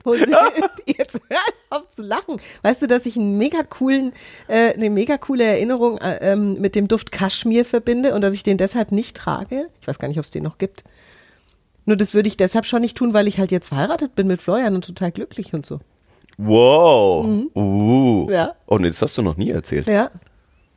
Jetzt 0.86 1.20
hör 1.28 1.78
auf 1.78 1.90
zu 1.94 2.02
lachen. 2.02 2.40
Weißt 2.62 2.82
du, 2.82 2.86
dass 2.86 3.06
ich 3.06 3.16
einen 3.16 3.38
mega 3.38 3.62
coolen, 3.62 4.12
äh, 4.48 4.72
eine 4.72 4.90
mega 4.90 5.18
coole 5.18 5.44
Erinnerung 5.44 5.98
äh, 5.98 6.32
ähm, 6.32 6.60
mit 6.60 6.74
dem 6.74 6.88
Duft 6.88 7.12
Kaschmir 7.12 7.64
verbinde 7.64 8.14
und 8.14 8.22
dass 8.22 8.34
ich 8.34 8.42
den 8.42 8.56
deshalb 8.56 8.92
nicht 8.92 9.16
trage? 9.16 9.68
Ich 9.80 9.88
weiß 9.88 9.98
gar 9.98 10.08
nicht, 10.08 10.18
ob 10.18 10.24
es 10.24 10.30
den 10.30 10.44
noch 10.44 10.58
gibt. 10.58 10.84
Nur 11.86 11.96
das 11.96 12.14
würde 12.14 12.28
ich 12.28 12.36
deshalb 12.36 12.66
schon 12.66 12.82
nicht 12.82 12.96
tun, 12.96 13.14
weil 13.14 13.26
ich 13.26 13.38
halt 13.38 13.50
jetzt 13.50 13.68
verheiratet 13.68 14.14
bin 14.14 14.26
mit 14.26 14.42
Florian 14.42 14.74
und 14.74 14.84
total 14.84 15.12
glücklich 15.12 15.54
und 15.54 15.66
so. 15.66 15.80
Wow. 16.38 17.26
Uh. 17.54 17.60
Mhm. 17.60 18.32
Ja. 18.32 18.54
Oh 18.66 18.78
nee, 18.78 18.88
das 18.88 19.02
hast 19.02 19.18
du 19.18 19.22
noch 19.22 19.36
nie 19.36 19.50
erzählt. 19.50 19.86
Ja, 19.86 20.10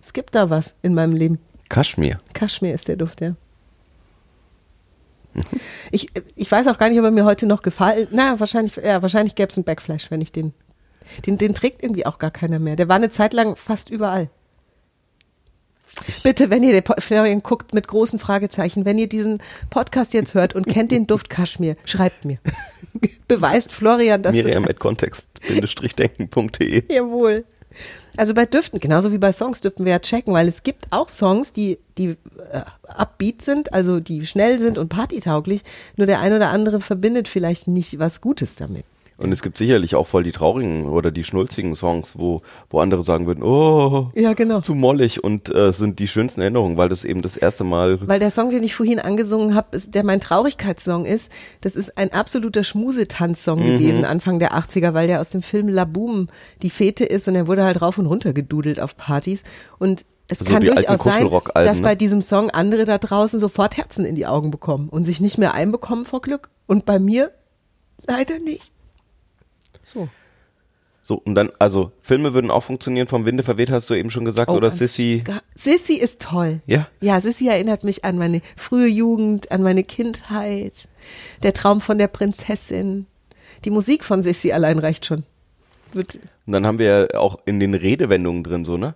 es 0.01 0.12
gibt 0.12 0.36
da 0.36 0.50
was 0.50 0.75
in 0.82 0.94
meinem 0.94 1.13
Leben. 1.13 1.39
Kaschmir. 1.70 2.20
Kaschmir 2.34 2.74
ist 2.74 2.88
der 2.88 2.98
Duft, 2.98 3.22
ja. 3.22 3.36
Ich, 5.92 6.08
ich 6.36 6.52
weiß 6.52 6.66
auch 6.68 6.80
gar 6.80 6.90
nicht, 6.90 6.98
ob 6.98 7.06
er 7.06 7.12
mir 7.12 7.25
heute 7.25 7.46
noch 7.46 7.62
gefallen. 7.62 8.08
Na, 8.10 8.40
wahrscheinlich, 8.40 8.78
ja, 8.78 9.04
wahrscheinlich 9.04 9.36
gäbe 9.36 9.50
es 9.50 9.58
einen 9.58 9.63
Backflash, 9.63 10.10
wenn 10.10 10.22
ich 10.22 10.32
den. 10.32 10.54
Den, 11.28 11.38
den 11.38 11.54
trägt 11.54 11.84
irgendwie 11.84 12.08
auch 12.08 12.18
gar 12.18 12.32
keiner 12.32 12.58
mehr. 12.58 12.75
Der 12.75 12.88
war 12.88 12.96
eine 12.96 13.12
Zeit 13.12 13.34
lang 13.34 13.56
fast 13.56 13.92
überall. 13.92 14.30
Bitte, 16.24 16.50
wenn 16.50 16.63
ihr 16.63 16.82
den 16.82 16.84
Florian 16.98 17.44
guckt 17.44 17.74
mit 17.74 17.88
großen 17.88 18.18
Fragezeichen, 18.18 18.86
wenn 18.86 18.98
ihr 18.98 19.08
diesen 19.08 19.40
Podcast 19.70 20.13
jetzt 20.13 20.34
hört 20.34 20.56
und 20.56 20.66
kennt 20.66 20.92
den 20.92 21.06
Duft 21.06 21.30
Kaschmir, 21.30 21.75
schreibt 21.86 22.25
mir. 22.25 22.40
Beweist 23.28 23.72
Florian, 23.72 24.24
dass 24.24 24.34
Miriam 24.34 24.66
at 24.66 24.80
kontext-denken.de. 24.80 26.92
Jawohl. 26.92 27.46
Also 28.15 28.34
bei 28.34 28.46
Düften, 28.46 28.79
genauso 28.79 29.12
wie 29.12 29.17
bei 29.17 29.32
Songs, 29.32 29.62
dürften 29.62 29.86
wir 29.86 29.93
ja 29.93 30.00
checken, 30.00 30.34
weil 30.34 30.48
es 30.48 30.63
gibt 30.63 30.86
auch 30.91 31.10
Songs, 31.10 31.51
die, 31.53 31.79
die 31.98 32.10
äh, 32.51 32.62
upbeat 32.86 33.41
sind, 33.41 33.74
also 33.74 34.00
die 34.00 34.25
schnell 34.25 34.60
sind 34.60 34.77
und 34.77 34.89
partytauglich, 34.89 35.63
nur 35.98 36.05
der 36.05 36.20
ein 36.20 36.34
oder 36.34 36.50
andere 36.50 36.79
verbindet 36.79 37.27
vielleicht 37.27 37.67
nicht 37.67 37.98
was 37.98 38.22
Gutes 38.22 38.55
damit. 38.55 38.86
Und 39.24 39.32
es 39.32 39.42
gibt 39.42 39.58
sicherlich 39.58 39.96
auch 39.96 40.06
voll 40.06 40.24
die 40.24 40.32
traurigen 40.32 40.89
oder 40.89 41.10
die 41.12 41.24
schnulzigen 41.24 41.75
Songs, 41.75 42.18
wo, 42.20 42.42
wo 42.70 42.80
andere 42.80 43.03
sagen 43.03 43.25
würden, 43.25 43.44
oh, 43.44 44.12
Ja, 44.15 44.34
genau. 44.34 44.62
zu 44.62 44.75
mollig 44.75 45.24
und 45.24 45.53
äh, 45.53 45.72
sind 45.72 46.00
die 46.00 46.08
schönsten 46.08 46.42
Erinnerungen, 46.42 46.77
weil 46.77 46.89
das 46.89 47.06
eben 47.06 47.22
das 47.22 47.38
erste 47.38 47.63
Mal 47.63 48.06
Weil 48.08 48.20
der 48.20 48.32
Song, 48.32 48.50
den 48.50 48.63
ich 48.63 48.75
vorhin 48.75 49.00
angesungen 49.00 49.56
habe, 49.56 49.77
der 49.80 50.03
mein 50.03 50.20
Traurigkeitssong 50.20 51.06
ist, 51.06 51.32
das 51.62 51.75
ist 51.75 51.98
ein 51.98 52.12
absoluter 52.12 52.63
Schmusetanzsong 52.63 53.60
Mhm. 53.60 53.63
gewesen, 53.77 54.06
Anfang 54.06 54.39
der 54.39 54.53
80er, 54.58 54.94
weil 54.94 55.08
der 55.08 55.22
aus 55.22 55.30
dem 55.30 55.42
Film 55.42 55.70
La 55.70 55.86
Boom 55.86 56.27
die 56.62 56.70
Fete 56.70 57.06
ist 57.06 57.27
und 57.27 57.36
er 57.36 57.48
wurde 57.48 57.63
halt 57.63 57.82
rauf 57.82 57.98
und 57.98 58.08
runter 58.08 58.34
gedudelt 58.34 58.80
auf 58.80 58.98
Partys. 58.98 59.44
Und 59.80 60.03
es 60.30 60.42
Also 60.42 60.51
kann 60.53 60.63
durchaus 60.65 61.01
sein, 61.03 61.30
dass 61.53 61.77
ne? 61.77 61.84
bei 61.84 61.96
diesem 61.96 62.22
Song 62.22 62.50
andere 62.50 62.86
da 62.86 62.98
draußen 62.98 63.39
sofort 63.39 63.77
Herzen 63.77 64.03
in 64.06 64.15
die 64.15 64.25
Augen 64.25 64.51
bekommen 64.51 64.89
und 64.89 65.06
sich 65.06 65.22
nicht 65.22 65.38
mehr 65.38 65.53
einbekommen 65.53 66.06
vor 66.06 66.22
Glück. 66.22 66.50
Und 66.68 66.86
bei 66.86 67.00
mir 67.00 67.32
leider 68.08 68.39
nicht. 68.39 68.73
So. 69.93 70.09
so 71.03 71.21
und 71.23 71.35
dann, 71.35 71.51
also 71.59 71.91
Filme 72.01 72.33
würden 72.33 72.50
auch 72.51 72.63
funktionieren, 72.63 73.07
vom 73.07 73.25
Winde 73.25 73.43
verweht, 73.43 73.71
hast 73.71 73.89
du 73.89 73.93
eben 73.93 74.09
schon 74.09 74.25
gesagt, 74.25 74.50
oder 74.50 74.67
Oh, 74.67 74.69
ganz 74.69 74.77
Sissy. 74.79 75.23
Sissy 75.55 75.95
ist 75.95 76.21
toll. 76.21 76.62
Ja? 76.65 76.88
Ja, 77.01 77.19
Sissy 77.21 77.47
erinnert 77.47 77.83
mich 77.83 78.03
an 78.05 78.17
meine 78.17 78.41
frühe 78.55 78.88
Jugend, 78.88 79.51
an 79.51 79.62
meine 79.62 79.83
Kindheit. 79.83 80.88
Der 81.43 81.53
Traum 81.53 81.81
von 81.81 81.97
der 81.97 82.07
Prinzessin. 82.07 83.05
Die 83.65 83.69
Musik 83.69 84.03
von 84.03 84.23
Sissy 84.23 84.51
allein 84.51 84.79
reicht 84.79 85.05
schon. 85.05 85.23
Und 85.93 86.17
dann 86.47 86.65
haben 86.65 86.79
wir 86.79 86.85
ja 87.13 87.19
auch 87.19 87.38
in 87.45 87.59
den 87.59 87.73
Redewendungen 87.73 88.43
drin 88.43 88.65
so, 88.65 88.77
ne? 88.77 88.95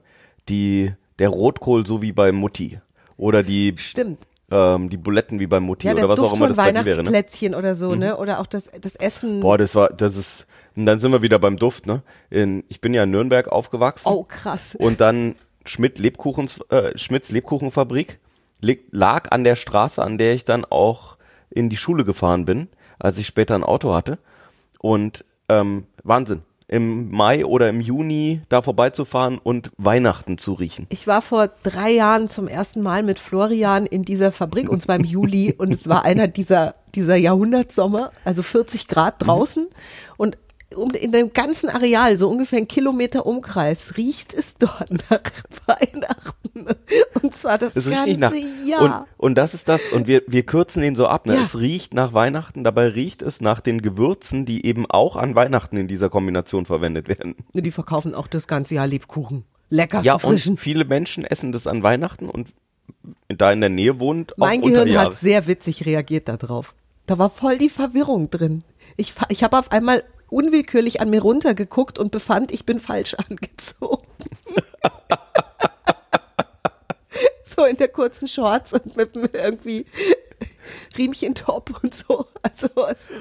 Die, 0.50 0.94
der 1.20 1.30
Rotkohl 1.30 1.86
so 1.86 2.02
wie 2.02 2.12
bei 2.12 2.32
Mutti. 2.32 2.80
Oder 3.18 3.44
die, 3.44 3.76
stimmt. 3.78 4.20
ähm, 4.52 4.90
die 4.90 4.98
Buletten 4.98 5.40
wie 5.40 5.48
bei 5.48 5.60
Mutti 5.60 5.88
Ja, 5.88 5.94
der 5.94 6.06
oder 6.06 6.14
was 6.14 6.20
Duft 6.20 6.32
auch 6.32 6.36
immer 6.38 6.48
das 6.48 6.58
bei 6.58 6.72
dir 6.72 6.86
wäre, 6.86 7.04
ne? 7.04 7.10
Weihnachtsplätzchen 7.10 7.56
oder 7.56 7.76
so, 7.76 7.96
ne? 7.96 8.18
Oder 8.18 8.40
auch 8.40 8.48
das, 8.48 8.72
das 8.82 8.96
Essen. 8.96 9.40
Boah, 9.42 9.58
das 9.58 9.76
war, 9.76 9.90
das 9.90 10.18
ist, 10.18 10.48
und 10.78 10.86
dann 10.86 11.00
sind 11.00 11.12
wir 11.12 11.24
wieder 11.24 11.40
beim 11.40 11.58
Duft, 11.58 11.88
ne? 11.88 12.04
In, 12.30 12.64
ich 12.70 12.82
bin 12.82 12.94
ja 12.94 13.04
in 13.04 13.12
Nürnberg 13.12 13.48
aufgewachsen. 13.48 14.10
Oh, 14.10 14.24
krass. 14.24 14.76
Und 14.76 15.02
dann 15.02 15.36
Schmidt 15.66 15.98
Lebkuchens, 15.98 16.62
äh, 16.70 16.96
Schmidts 16.98 17.32
Lebkuchenfabrik 17.32 18.20
lag 18.92 19.32
an 19.32 19.44
der 19.44 19.56
Straße, 19.56 20.04
an 20.04 20.20
der 20.20 20.36
ich 20.36 20.46
dann 20.46 20.66
auch 20.66 21.18
in 21.50 21.70
die 21.70 21.78
Schule 21.78 22.06
gefahren 22.06 22.46
bin, 22.46 22.68
als 23.00 23.18
ich 23.18 23.26
später 23.26 23.56
ein 23.56 23.64
Auto 23.64 23.94
hatte. 23.94 24.20
Und 24.80 25.26
ähm, 25.50 25.88
Wahnsinn. 26.04 26.44
Im 26.70 27.10
Mai 27.12 27.46
oder 27.46 27.70
im 27.70 27.80
Juni 27.80 28.42
da 28.50 28.62
vorbeizufahren 28.62 29.38
und 29.38 29.72
Weihnachten 29.78 30.38
zu 30.38 30.52
riechen. 30.52 30.86
Ich 30.90 31.08
war 31.08 31.22
vor 31.22 31.50
drei 31.64 31.92
Jahren 31.92 32.28
zum 32.28 32.50
ersten 32.50 32.82
Mal 32.82 33.04
mit 33.04 33.20
Florian 33.20 33.86
in 33.86 34.04
dieser 34.04 34.34
Fabrik 34.34 34.70
und 34.70 34.82
zwar 34.82 34.98
im 34.98 35.06
Juli 35.06 35.54
und 35.58 35.74
es 35.74 35.88
war 35.88 36.04
einer 36.04 36.28
dieser, 36.28 36.76
dieser 36.94 37.16
Jahrhundertsommer, 37.16 38.12
also 38.26 38.44
40 38.44 38.90
Grad 38.90 39.16
draußen 39.20 39.68
und 40.18 40.38
um, 40.76 40.92
in 40.92 41.12
dem 41.12 41.34
ganzen 41.34 41.70
Areal, 41.70 42.18
so 42.18 42.30
ungefähr 42.30 42.60
ein 42.60 42.68
Kilometer 42.68 43.26
Umkreis, 43.26 43.98
riecht 43.98 44.34
es 44.34 44.56
dort 44.56 44.90
nach 45.10 45.22
Weihnachten. 45.66 46.68
Und 47.22 47.36
zwar 47.36 47.58
das 47.58 47.76
Es 47.76 47.90
ganze 47.90 48.20
nach. 48.20 48.34
Jahr. 48.66 48.82
Und, 49.18 49.26
und 49.30 49.38
das 49.38 49.54
ist 49.54 49.68
das, 49.70 49.82
und 49.92 50.08
wir, 50.08 50.24
wir 50.28 50.46
kürzen 50.46 50.82
den 50.82 50.96
so 50.96 51.08
ab. 51.08 51.26
Ne? 51.26 51.36
Ja. 51.36 51.42
Es 51.42 51.58
riecht 51.60 51.94
nach 51.94 52.14
Weihnachten, 52.14 52.64
dabei 52.64 52.88
riecht 52.88 53.22
es 53.22 53.42
nach 53.42 53.60
den 53.60 53.82
Gewürzen, 53.82 54.46
die 54.46 54.66
eben 54.66 54.86
auch 54.90 55.16
an 55.16 55.36
Weihnachten 55.36 55.78
in 55.78 55.88
dieser 55.88 56.10
Kombination 56.10 56.66
verwendet 56.66 57.08
werden. 57.08 57.36
Die 57.54 57.72
verkaufen 57.72 58.14
auch 58.14 58.28
das 58.28 58.48
ganze 58.48 58.76
Jahr 58.76 58.88
Lebkuchen. 58.88 59.46
Lecker, 59.70 60.02
Ja, 60.02 60.18
frischen. 60.18 60.54
und 60.54 60.58
viele 60.60 60.86
Menschen 60.86 61.24
essen 61.26 61.52
das 61.52 61.68
an 61.68 61.84
Weihnachten 61.84 62.30
und 62.30 62.50
da 63.28 63.52
in 63.52 63.60
der 63.60 63.70
Nähe 63.70 64.00
wohnt, 64.00 64.34
auch 64.34 64.38
Mein 64.38 64.62
Gehirn 64.62 64.98
hat 64.98 65.16
sehr 65.16 65.48
witzig 65.48 65.86
reagiert 65.86 66.28
darauf. 66.30 66.74
Da 67.06 67.18
war 67.18 67.30
voll 67.30 67.58
die 67.58 67.70
Verwirrung 67.70 68.30
drin. 68.30 68.64
Ich, 68.96 69.14
ich 69.30 69.44
habe 69.44 69.58
auf 69.60 69.72
einmal 69.72 70.04
unwillkürlich 70.30 71.02
an 71.02 71.10
mir 71.10 71.22
runtergeguckt 71.22 72.00
und 72.00 72.12
befand, 72.12 72.52
ich 72.52 72.66
bin 72.66 72.80
falsch 72.80 73.16
angezogen. 73.30 74.08
so 77.44 77.66
in 77.66 77.78
der 77.78 77.88
kurzen 77.88 78.28
Shorts 78.28 78.74
und 78.74 78.98
mit 78.98 79.16
irgendwie 79.16 79.86
Riemchentop 80.98 81.84
und 81.84 81.96
so. 81.96 82.28
Also 82.42 82.68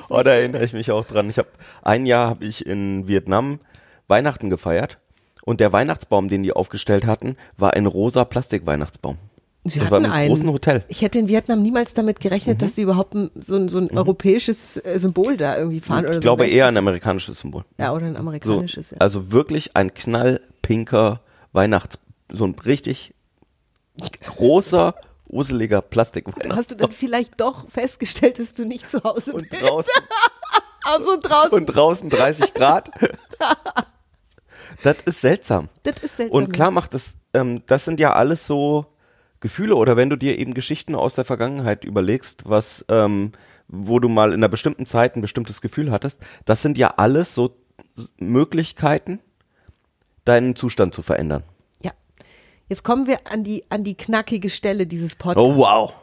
Oh, 0.09 0.23
da 0.23 0.33
erinnere 0.33 0.65
ich 0.65 0.73
mich 0.73 0.91
auch 0.91 1.05
dran. 1.05 1.31
Ich 1.31 1.39
habe 1.39 1.49
ein 1.83 2.07
Jahr 2.07 2.29
habe 2.29 2.45
ich 2.45 2.67
in 2.67 3.09
Vietnam 3.09 3.61
Weihnachten 4.09 4.51
gefeiert 4.51 4.99
und 5.43 5.61
der 5.61 5.73
Weihnachtsbaum, 5.73 6.29
den 6.29 6.43
die 6.43 6.53
aufgestellt 6.53 7.07
hatten, 7.07 7.37
war 7.57 7.75
ein 7.75 7.87
rosa 7.87 8.25
Plastikweihnachtsbaum. 8.25 9.19
Sie 9.69 9.79
das 9.81 9.91
war 9.91 9.97
hatten 9.99 10.07
einem 10.07 10.15
einen. 10.15 10.29
großen 10.29 10.51
Hotel. 10.53 10.85
Ich 10.89 11.03
hätte 11.03 11.19
in 11.19 11.29
Vietnam 11.29 11.63
niemals 11.63 11.95
damit 11.95 12.21
gerechnet, 12.21 12.63
dass 12.63 12.75
sie 12.75 12.83
überhaupt 12.83 13.15
ein, 13.15 13.31
so 13.35 13.57
ein, 13.57 13.69
so 13.69 13.79
ein 13.79 13.91
europäisches 13.97 14.77
äh, 14.85 14.99
Symbol 14.99 15.37
da 15.37 15.57
irgendwie 15.57 15.81
fahren. 15.81 16.01
oder 16.05 16.11
Ich 16.11 16.15
so 16.17 16.21
glaube 16.23 16.47
eher 16.47 16.67
ein 16.69 16.77
amerikanisches 16.77 17.41
Symbol. 17.41 17.65
Ja, 17.79 17.93
oder 17.93 18.07
ein 18.07 18.15
So, 18.15 18.21
amerikanisches. 18.21 18.91
ja. 18.91 18.97
also 19.01 19.33
wirklich 19.33 19.77
ein 19.77 19.93
knallpinker 19.95 21.21
Weihnachts, 21.53 21.99
so 22.33 22.45
ein 22.47 22.55
richtig 22.65 23.15
großer, 24.27 24.95
useliger 25.29 25.81
Plastikweihnachtsbaum. 25.83 26.57
Hast 26.59 26.71
du 26.71 26.75
dann 26.77 26.93
vielleicht 26.93 27.41
doch 27.41 27.69
festgestellt, 27.71 28.39
dass 28.39 28.53
du 28.53 28.65
nicht 28.65 28.91
zu 28.91 29.03
Hause 29.03 29.33
Und 29.33 29.49
bist? 29.51 29.63
draußen, 29.63 29.91
Also 30.85 31.13
und 31.15 31.23
draußen. 31.23 31.59
und 31.59 31.67
draußen 31.67 32.11
30 32.11 32.55
Grad. 32.55 32.91
Das 34.83 34.97
ist 35.05 35.21
seltsam. 35.21 35.69
das 35.85 36.03
ist 36.03 36.17
seltsam. 36.17 36.37
Und 36.37 36.53
klar 36.53 36.71
macht 36.71 36.93
das, 36.95 37.15
ähm, 37.35 37.63
das 37.67 37.85
sind 37.85 38.01
ja 38.01 38.13
alles 38.15 38.47
so 38.47 38.87
Gefühle 39.41 39.77
oder 39.77 39.97
wenn 39.97 40.11
du 40.11 40.17
dir 40.17 40.39
eben 40.39 40.55
Geschichten 40.55 40.95
aus 40.95 41.15
der 41.15 41.25
Vergangenheit 41.25 41.85
überlegst, 41.85 42.45
was, 42.47 42.85
ähm, 42.89 43.33
wo 43.69 43.99
du 43.99 44.09
mal 44.09 44.29
in 44.29 44.41
einer 44.41 44.49
bestimmten 44.49 44.87
Zeit 44.87 45.17
ein 45.17 45.21
bestimmtes 45.21 45.61
Gefühl 45.61 45.91
hattest, 45.91 46.21
das 46.45 46.63
sind 46.63 46.79
ja 46.79 46.95
alles 46.97 47.35
so 47.35 47.55
Möglichkeiten, 48.19 49.21
deinen 50.25 50.57
Zustand 50.57 50.95
zu 50.95 51.03
verändern. 51.03 51.43
Ja. 51.83 51.93
Jetzt 52.69 52.83
kommen 52.83 53.07
wir 53.07 53.27
an 53.27 53.45
die, 53.45 53.65
an 53.69 53.85
die 53.85 53.97
knackige 53.97 54.51
Stelle 54.51 54.87
dieses 54.87 55.15
Podcasts. 55.15 55.51
Oh 55.51 55.57
wow. 55.57 55.95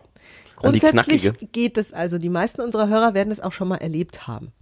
Grundsätzlich 0.55 1.31
geht 1.51 1.77
es 1.77 1.93
also. 1.93 2.17
Die 2.17 2.29
meisten 2.29 2.61
unserer 2.61 2.87
Hörer 2.87 3.13
werden 3.13 3.31
es 3.31 3.41
auch 3.41 3.51
schon 3.51 3.67
mal 3.67 3.77
erlebt 3.77 4.27
haben. 4.27 4.53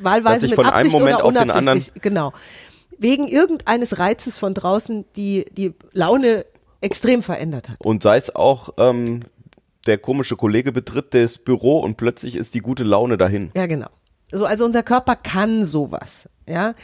Wahlweise 0.00 0.46
mit 0.46 0.54
von 0.54 0.66
einem 0.66 0.74
Absicht 0.74 0.92
Moment 0.92 1.16
oder 1.16 1.24
auf 1.26 1.32
den 1.34 1.50
unabsichtlich. 1.50 2.02
Genau. 2.02 2.32
Wegen 2.98 3.28
irgendeines 3.28 3.98
Reizes 3.98 4.38
von 4.38 4.54
draußen, 4.54 5.04
die 5.16 5.46
die 5.52 5.74
Laune 5.92 6.46
extrem 6.80 7.22
verändert 7.22 7.68
hat. 7.68 7.76
Und 7.80 8.02
sei 8.02 8.16
es 8.16 8.34
auch, 8.34 8.74
ähm, 8.78 9.24
der 9.86 9.98
komische 9.98 10.36
Kollege 10.36 10.72
betritt 10.72 11.14
das 11.14 11.38
Büro 11.38 11.80
und 11.80 11.96
plötzlich 11.96 12.36
ist 12.36 12.54
die 12.54 12.60
gute 12.60 12.84
Laune 12.84 13.16
dahin. 13.16 13.50
Ja, 13.56 13.66
genau. 13.66 13.88
So, 14.32 14.46
also 14.46 14.64
unser 14.64 14.82
Körper 14.82 15.16
kann 15.16 15.64
sowas. 15.64 16.28
Ja. 16.46 16.74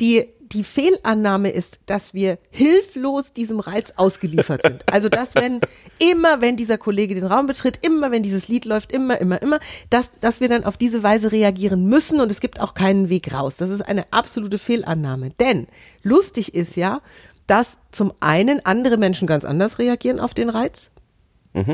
Die, 0.00 0.26
die 0.40 0.64
Fehlannahme 0.64 1.50
ist, 1.50 1.80
dass 1.86 2.14
wir 2.14 2.38
hilflos 2.50 3.32
diesem 3.32 3.60
Reiz 3.60 3.92
ausgeliefert 3.96 4.62
sind. 4.62 4.84
Also, 4.92 5.08
dass 5.08 5.34
wenn, 5.34 5.60
immer 5.98 6.40
wenn 6.40 6.56
dieser 6.56 6.78
Kollege 6.78 7.14
den 7.14 7.26
Raum 7.26 7.46
betritt, 7.46 7.78
immer 7.82 8.10
wenn 8.10 8.22
dieses 8.22 8.48
Lied 8.48 8.64
läuft, 8.64 8.90
immer, 8.90 9.20
immer, 9.20 9.40
immer, 9.42 9.60
dass, 9.90 10.18
dass 10.18 10.40
wir 10.40 10.48
dann 10.48 10.64
auf 10.64 10.76
diese 10.76 11.02
Weise 11.02 11.30
reagieren 11.30 11.86
müssen 11.86 12.20
und 12.20 12.32
es 12.32 12.40
gibt 12.40 12.58
auch 12.58 12.74
keinen 12.74 13.08
Weg 13.10 13.32
raus. 13.34 13.58
Das 13.58 13.70
ist 13.70 13.82
eine 13.82 14.10
absolute 14.12 14.58
Fehlannahme. 14.58 15.30
Denn 15.38 15.66
lustig 16.02 16.54
ist 16.54 16.76
ja, 16.76 17.02
dass 17.48 17.78
zum 17.90 18.12
einen 18.20 18.64
andere 18.64 18.96
Menschen 18.96 19.26
ganz 19.26 19.44
anders 19.44 19.80
reagieren 19.80 20.20
auf 20.20 20.34
den 20.34 20.48
Reiz. 20.48 20.92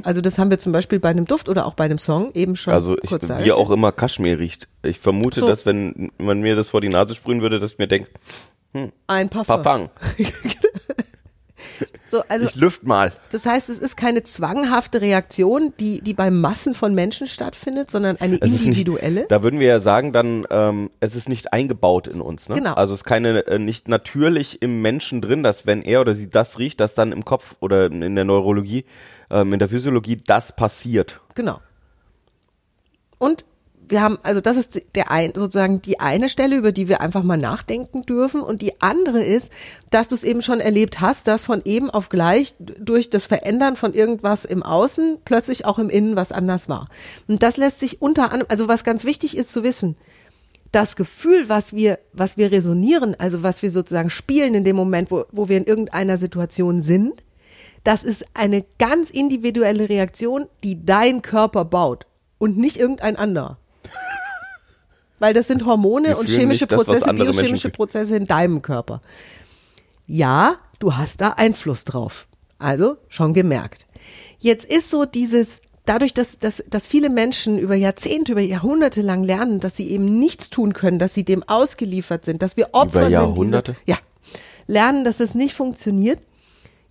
Also 0.02 0.22
das 0.22 0.38
haben 0.38 0.48
wir 0.48 0.58
zum 0.58 0.72
Beispiel 0.72 0.98
bei 0.98 1.10
einem 1.10 1.26
Duft 1.26 1.48
oder 1.48 1.66
auch 1.66 1.74
bei 1.74 1.84
einem 1.84 1.98
Song 1.98 2.30
eben 2.32 2.56
schon 2.56 2.72
Also 2.72 2.96
ich, 2.96 3.08
kurz 3.08 3.28
wie 3.28 3.52
auch 3.52 3.70
immer 3.70 3.92
Kaschmir 3.92 4.38
riecht. 4.38 4.66
Ich 4.82 4.98
vermute, 4.98 5.40
So. 5.40 5.46
dass 5.46 5.66
wenn 5.66 6.10
man 6.16 6.40
mir 6.40 6.56
das 6.56 6.68
vor 6.68 6.80
die 6.80 6.88
Nase 6.88 7.14
sprühen 7.14 7.42
würde, 7.42 7.60
dass 7.60 7.72
ich 7.72 7.78
mir 7.78 7.88
denkt, 7.88 8.10
ein 9.06 9.28
Parfum. 9.28 9.62
Parfum, 9.62 9.88
So, 12.06 12.22
also 12.28 12.44
ich 12.44 12.54
lüft 12.54 12.86
mal. 12.86 13.12
das 13.32 13.46
heißt, 13.46 13.70
es 13.70 13.78
ist 13.78 13.96
keine 13.96 14.22
zwanghafte 14.22 15.00
Reaktion, 15.00 15.72
die, 15.80 16.00
die 16.02 16.12
bei 16.12 16.30
Massen 16.30 16.74
von 16.74 16.94
Menschen 16.94 17.26
stattfindet, 17.26 17.90
sondern 17.90 18.18
eine 18.18 18.40
Es 18.40 18.50
individuelle. 18.50 19.20
Nicht, 19.20 19.30
da 19.30 19.42
würden 19.42 19.58
wir 19.58 19.66
ja 19.66 19.80
sagen, 19.80 20.12
dann 20.12 20.46
ähm, 20.50 20.90
es 21.00 21.14
ist 21.14 21.28
nicht 21.28 21.52
eingebaut 21.52 22.06
in 22.06 22.20
uns. 22.20 22.48
Ne? 22.48 22.56
Genau. 22.56 22.74
Also 22.74 22.94
es 22.94 23.00
ist 23.00 23.04
keine 23.04 23.46
äh, 23.46 23.58
nicht 23.58 23.88
natürlich 23.88 24.60
im 24.60 24.82
Menschen 24.82 25.22
drin, 25.22 25.42
dass 25.42 25.66
wenn 25.66 25.82
er 25.82 26.02
oder 26.02 26.14
sie 26.14 26.28
das 26.28 26.58
riecht, 26.58 26.80
dass 26.80 26.94
dann 26.94 27.10
im 27.12 27.24
Kopf 27.24 27.56
oder 27.60 27.86
in 27.86 28.14
der 28.14 28.24
Neurologie, 28.24 28.84
ähm, 29.30 29.52
in 29.54 29.58
der 29.58 29.68
Physiologie 29.68 30.16
das 30.16 30.54
passiert. 30.54 31.20
Genau. 31.34 31.60
Und 33.18 33.44
wir 33.88 34.00
haben, 34.00 34.18
also 34.22 34.40
das 34.40 34.56
ist 34.56 34.82
der 34.94 35.10
ein, 35.10 35.32
sozusagen 35.34 35.82
die 35.82 36.00
eine 36.00 36.28
Stelle, 36.28 36.56
über 36.56 36.72
die 36.72 36.88
wir 36.88 37.00
einfach 37.00 37.22
mal 37.22 37.36
nachdenken 37.36 38.02
dürfen. 38.02 38.40
Und 38.40 38.62
die 38.62 38.80
andere 38.80 39.22
ist, 39.22 39.52
dass 39.90 40.08
du 40.08 40.14
es 40.14 40.24
eben 40.24 40.42
schon 40.42 40.60
erlebt 40.60 41.00
hast, 41.00 41.26
dass 41.26 41.44
von 41.44 41.62
eben 41.64 41.90
auf 41.90 42.08
gleich 42.08 42.54
durch 42.58 43.10
das 43.10 43.26
Verändern 43.26 43.76
von 43.76 43.94
irgendwas 43.94 44.44
im 44.44 44.62
Außen 44.62 45.18
plötzlich 45.24 45.64
auch 45.66 45.78
im 45.78 45.90
Innen 45.90 46.16
was 46.16 46.32
anders 46.32 46.68
war. 46.68 46.86
Und 47.28 47.42
das 47.42 47.56
lässt 47.56 47.80
sich 47.80 48.00
unter 48.00 48.32
anderem, 48.32 48.46
also 48.48 48.68
was 48.68 48.84
ganz 48.84 49.04
wichtig 49.04 49.36
ist 49.36 49.52
zu 49.52 49.62
wissen, 49.62 49.96
das 50.72 50.96
Gefühl, 50.96 51.48
was 51.48 51.74
wir, 51.74 52.00
was 52.12 52.36
wir 52.36 52.50
resonieren, 52.50 53.14
also 53.18 53.42
was 53.42 53.62
wir 53.62 53.70
sozusagen 53.70 54.10
spielen 54.10 54.54
in 54.54 54.64
dem 54.64 54.74
Moment, 54.74 55.10
wo, 55.10 55.24
wo 55.30 55.48
wir 55.48 55.56
in 55.56 55.66
irgendeiner 55.66 56.16
Situation 56.16 56.82
sind, 56.82 57.22
das 57.84 58.02
ist 58.02 58.24
eine 58.34 58.64
ganz 58.78 59.10
individuelle 59.10 59.88
Reaktion, 59.88 60.46
die 60.64 60.84
dein 60.84 61.22
Körper 61.22 61.64
baut 61.64 62.06
und 62.38 62.56
nicht 62.56 62.76
irgendein 62.76 63.16
anderer. 63.16 63.58
Weil 65.18 65.34
das 65.34 65.46
sind 65.46 65.64
Hormone 65.64 66.08
Wir 66.08 66.18
und 66.18 66.28
chemische 66.28 66.66
das, 66.66 66.76
Prozesse, 66.76 67.14
biochemische. 67.14 67.70
Prozesse 67.70 68.16
in 68.16 68.26
deinem 68.26 68.62
Körper. 68.62 69.00
Ja, 70.06 70.56
du 70.78 70.96
hast 70.96 71.20
da 71.20 71.30
Einfluss 71.30 71.84
drauf. 71.84 72.26
Also 72.58 72.96
schon 73.08 73.34
gemerkt. 73.34 73.86
Jetzt 74.38 74.64
ist 74.64 74.90
so 74.90 75.04
dieses, 75.04 75.60
dadurch, 75.84 76.14
dass, 76.14 76.38
dass, 76.38 76.62
dass 76.68 76.86
viele 76.86 77.10
Menschen 77.10 77.58
über 77.58 77.74
Jahrzehnte, 77.74 78.32
über 78.32 78.40
Jahrhunderte 78.40 79.02
lang 79.02 79.22
lernen, 79.22 79.60
dass 79.60 79.76
sie 79.76 79.90
eben 79.90 80.18
nichts 80.18 80.50
tun 80.50 80.72
können, 80.72 80.98
dass 80.98 81.14
sie 81.14 81.24
dem 81.24 81.42
ausgeliefert 81.42 82.24
sind, 82.24 82.42
dass 82.42 82.56
wir 82.56 82.70
Opfer 82.72 83.00
Über 83.00 83.04
sind. 83.04 83.12
Jahrhunderte? 83.12 83.76
Diese, 83.86 83.90
ja. 83.90 83.98
Lernen, 84.66 85.04
dass 85.04 85.20
es 85.20 85.34
nicht 85.34 85.54
funktioniert, 85.54 86.20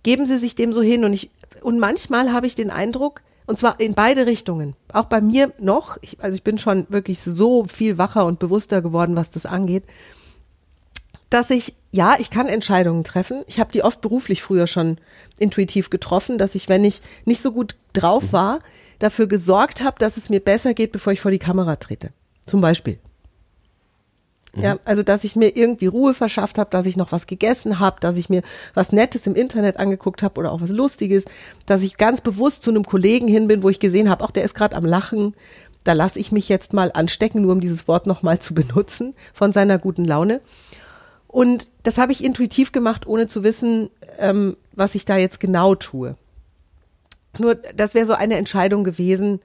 geben 0.02 0.26
sie 0.26 0.38
sich 0.38 0.54
dem 0.54 0.72
so 0.72 0.80
hin. 0.82 1.04
Und 1.04 1.12
ich, 1.12 1.30
und 1.62 1.78
manchmal 1.78 2.32
habe 2.32 2.46
ich 2.46 2.54
den 2.54 2.70
Eindruck, 2.70 3.20
und 3.46 3.58
zwar 3.58 3.78
in 3.80 3.94
beide 3.94 4.26
Richtungen. 4.26 4.74
Auch 4.92 5.04
bei 5.04 5.20
mir 5.20 5.52
noch, 5.58 5.98
ich, 6.00 6.22
also 6.22 6.34
ich 6.34 6.42
bin 6.42 6.58
schon 6.58 6.86
wirklich 6.88 7.20
so 7.20 7.64
viel 7.64 7.98
wacher 7.98 8.26
und 8.26 8.38
bewusster 8.38 8.82
geworden, 8.82 9.16
was 9.16 9.30
das 9.30 9.46
angeht, 9.46 9.84
dass 11.30 11.50
ich, 11.50 11.74
ja, 11.90 12.16
ich 12.18 12.30
kann 12.30 12.46
Entscheidungen 12.46 13.04
treffen. 13.04 13.42
Ich 13.46 13.58
habe 13.58 13.72
die 13.72 13.82
oft 13.82 14.00
beruflich 14.00 14.42
früher 14.42 14.66
schon 14.66 14.98
intuitiv 15.38 15.90
getroffen, 15.90 16.38
dass 16.38 16.54
ich, 16.54 16.68
wenn 16.68 16.84
ich 16.84 17.02
nicht 17.24 17.42
so 17.42 17.52
gut 17.52 17.76
drauf 17.92 18.32
war, 18.32 18.60
dafür 18.98 19.26
gesorgt 19.26 19.82
habe, 19.82 19.98
dass 19.98 20.16
es 20.16 20.30
mir 20.30 20.40
besser 20.40 20.74
geht, 20.74 20.92
bevor 20.92 21.12
ich 21.12 21.20
vor 21.20 21.30
die 21.30 21.38
Kamera 21.38 21.76
trete. 21.76 22.12
Zum 22.46 22.60
Beispiel. 22.60 22.98
Ja, 24.56 24.78
also 24.84 25.02
dass 25.02 25.24
ich 25.24 25.34
mir 25.36 25.56
irgendwie 25.56 25.86
Ruhe 25.86 26.14
verschafft 26.14 26.58
habe, 26.58 26.70
dass 26.70 26.86
ich 26.86 26.96
noch 26.96 27.12
was 27.12 27.26
gegessen 27.26 27.80
habe, 27.80 28.00
dass 28.00 28.16
ich 28.16 28.28
mir 28.28 28.42
was 28.72 28.92
Nettes 28.92 29.26
im 29.26 29.34
Internet 29.34 29.78
angeguckt 29.78 30.22
habe 30.22 30.38
oder 30.38 30.52
auch 30.52 30.60
was 30.60 30.70
Lustiges, 30.70 31.24
dass 31.66 31.82
ich 31.82 31.96
ganz 31.96 32.20
bewusst 32.20 32.62
zu 32.62 32.70
einem 32.70 32.84
Kollegen 32.84 33.26
hin 33.26 33.48
bin, 33.48 33.62
wo 33.62 33.68
ich 33.68 33.80
gesehen 33.80 34.08
habe, 34.08 34.22
auch 34.22 34.30
der 34.30 34.44
ist 34.44 34.54
gerade 34.54 34.76
am 34.76 34.84
Lachen, 34.84 35.34
da 35.82 35.92
lasse 35.92 36.18
ich 36.18 36.32
mich 36.32 36.48
jetzt 36.48 36.72
mal 36.72 36.90
anstecken, 36.92 37.42
nur 37.42 37.52
um 37.52 37.60
dieses 37.60 37.86
Wort 37.88 38.06
nochmal 38.06 38.38
zu 38.38 38.54
benutzen, 38.54 39.14
von 39.32 39.52
seiner 39.52 39.78
guten 39.78 40.04
Laune. 40.04 40.40
Und 41.28 41.68
das 41.82 41.98
habe 41.98 42.12
ich 42.12 42.22
intuitiv 42.22 42.72
gemacht, 42.72 43.06
ohne 43.06 43.26
zu 43.26 43.42
wissen, 43.42 43.90
ähm, 44.18 44.56
was 44.72 44.94
ich 44.94 45.04
da 45.04 45.16
jetzt 45.16 45.40
genau 45.40 45.74
tue. 45.74 46.16
Nur, 47.38 47.56
das 47.56 47.94
wäre 47.94 48.06
so 48.06 48.14
eine 48.14 48.36
Entscheidung 48.36 48.84
gewesen. 48.84 49.40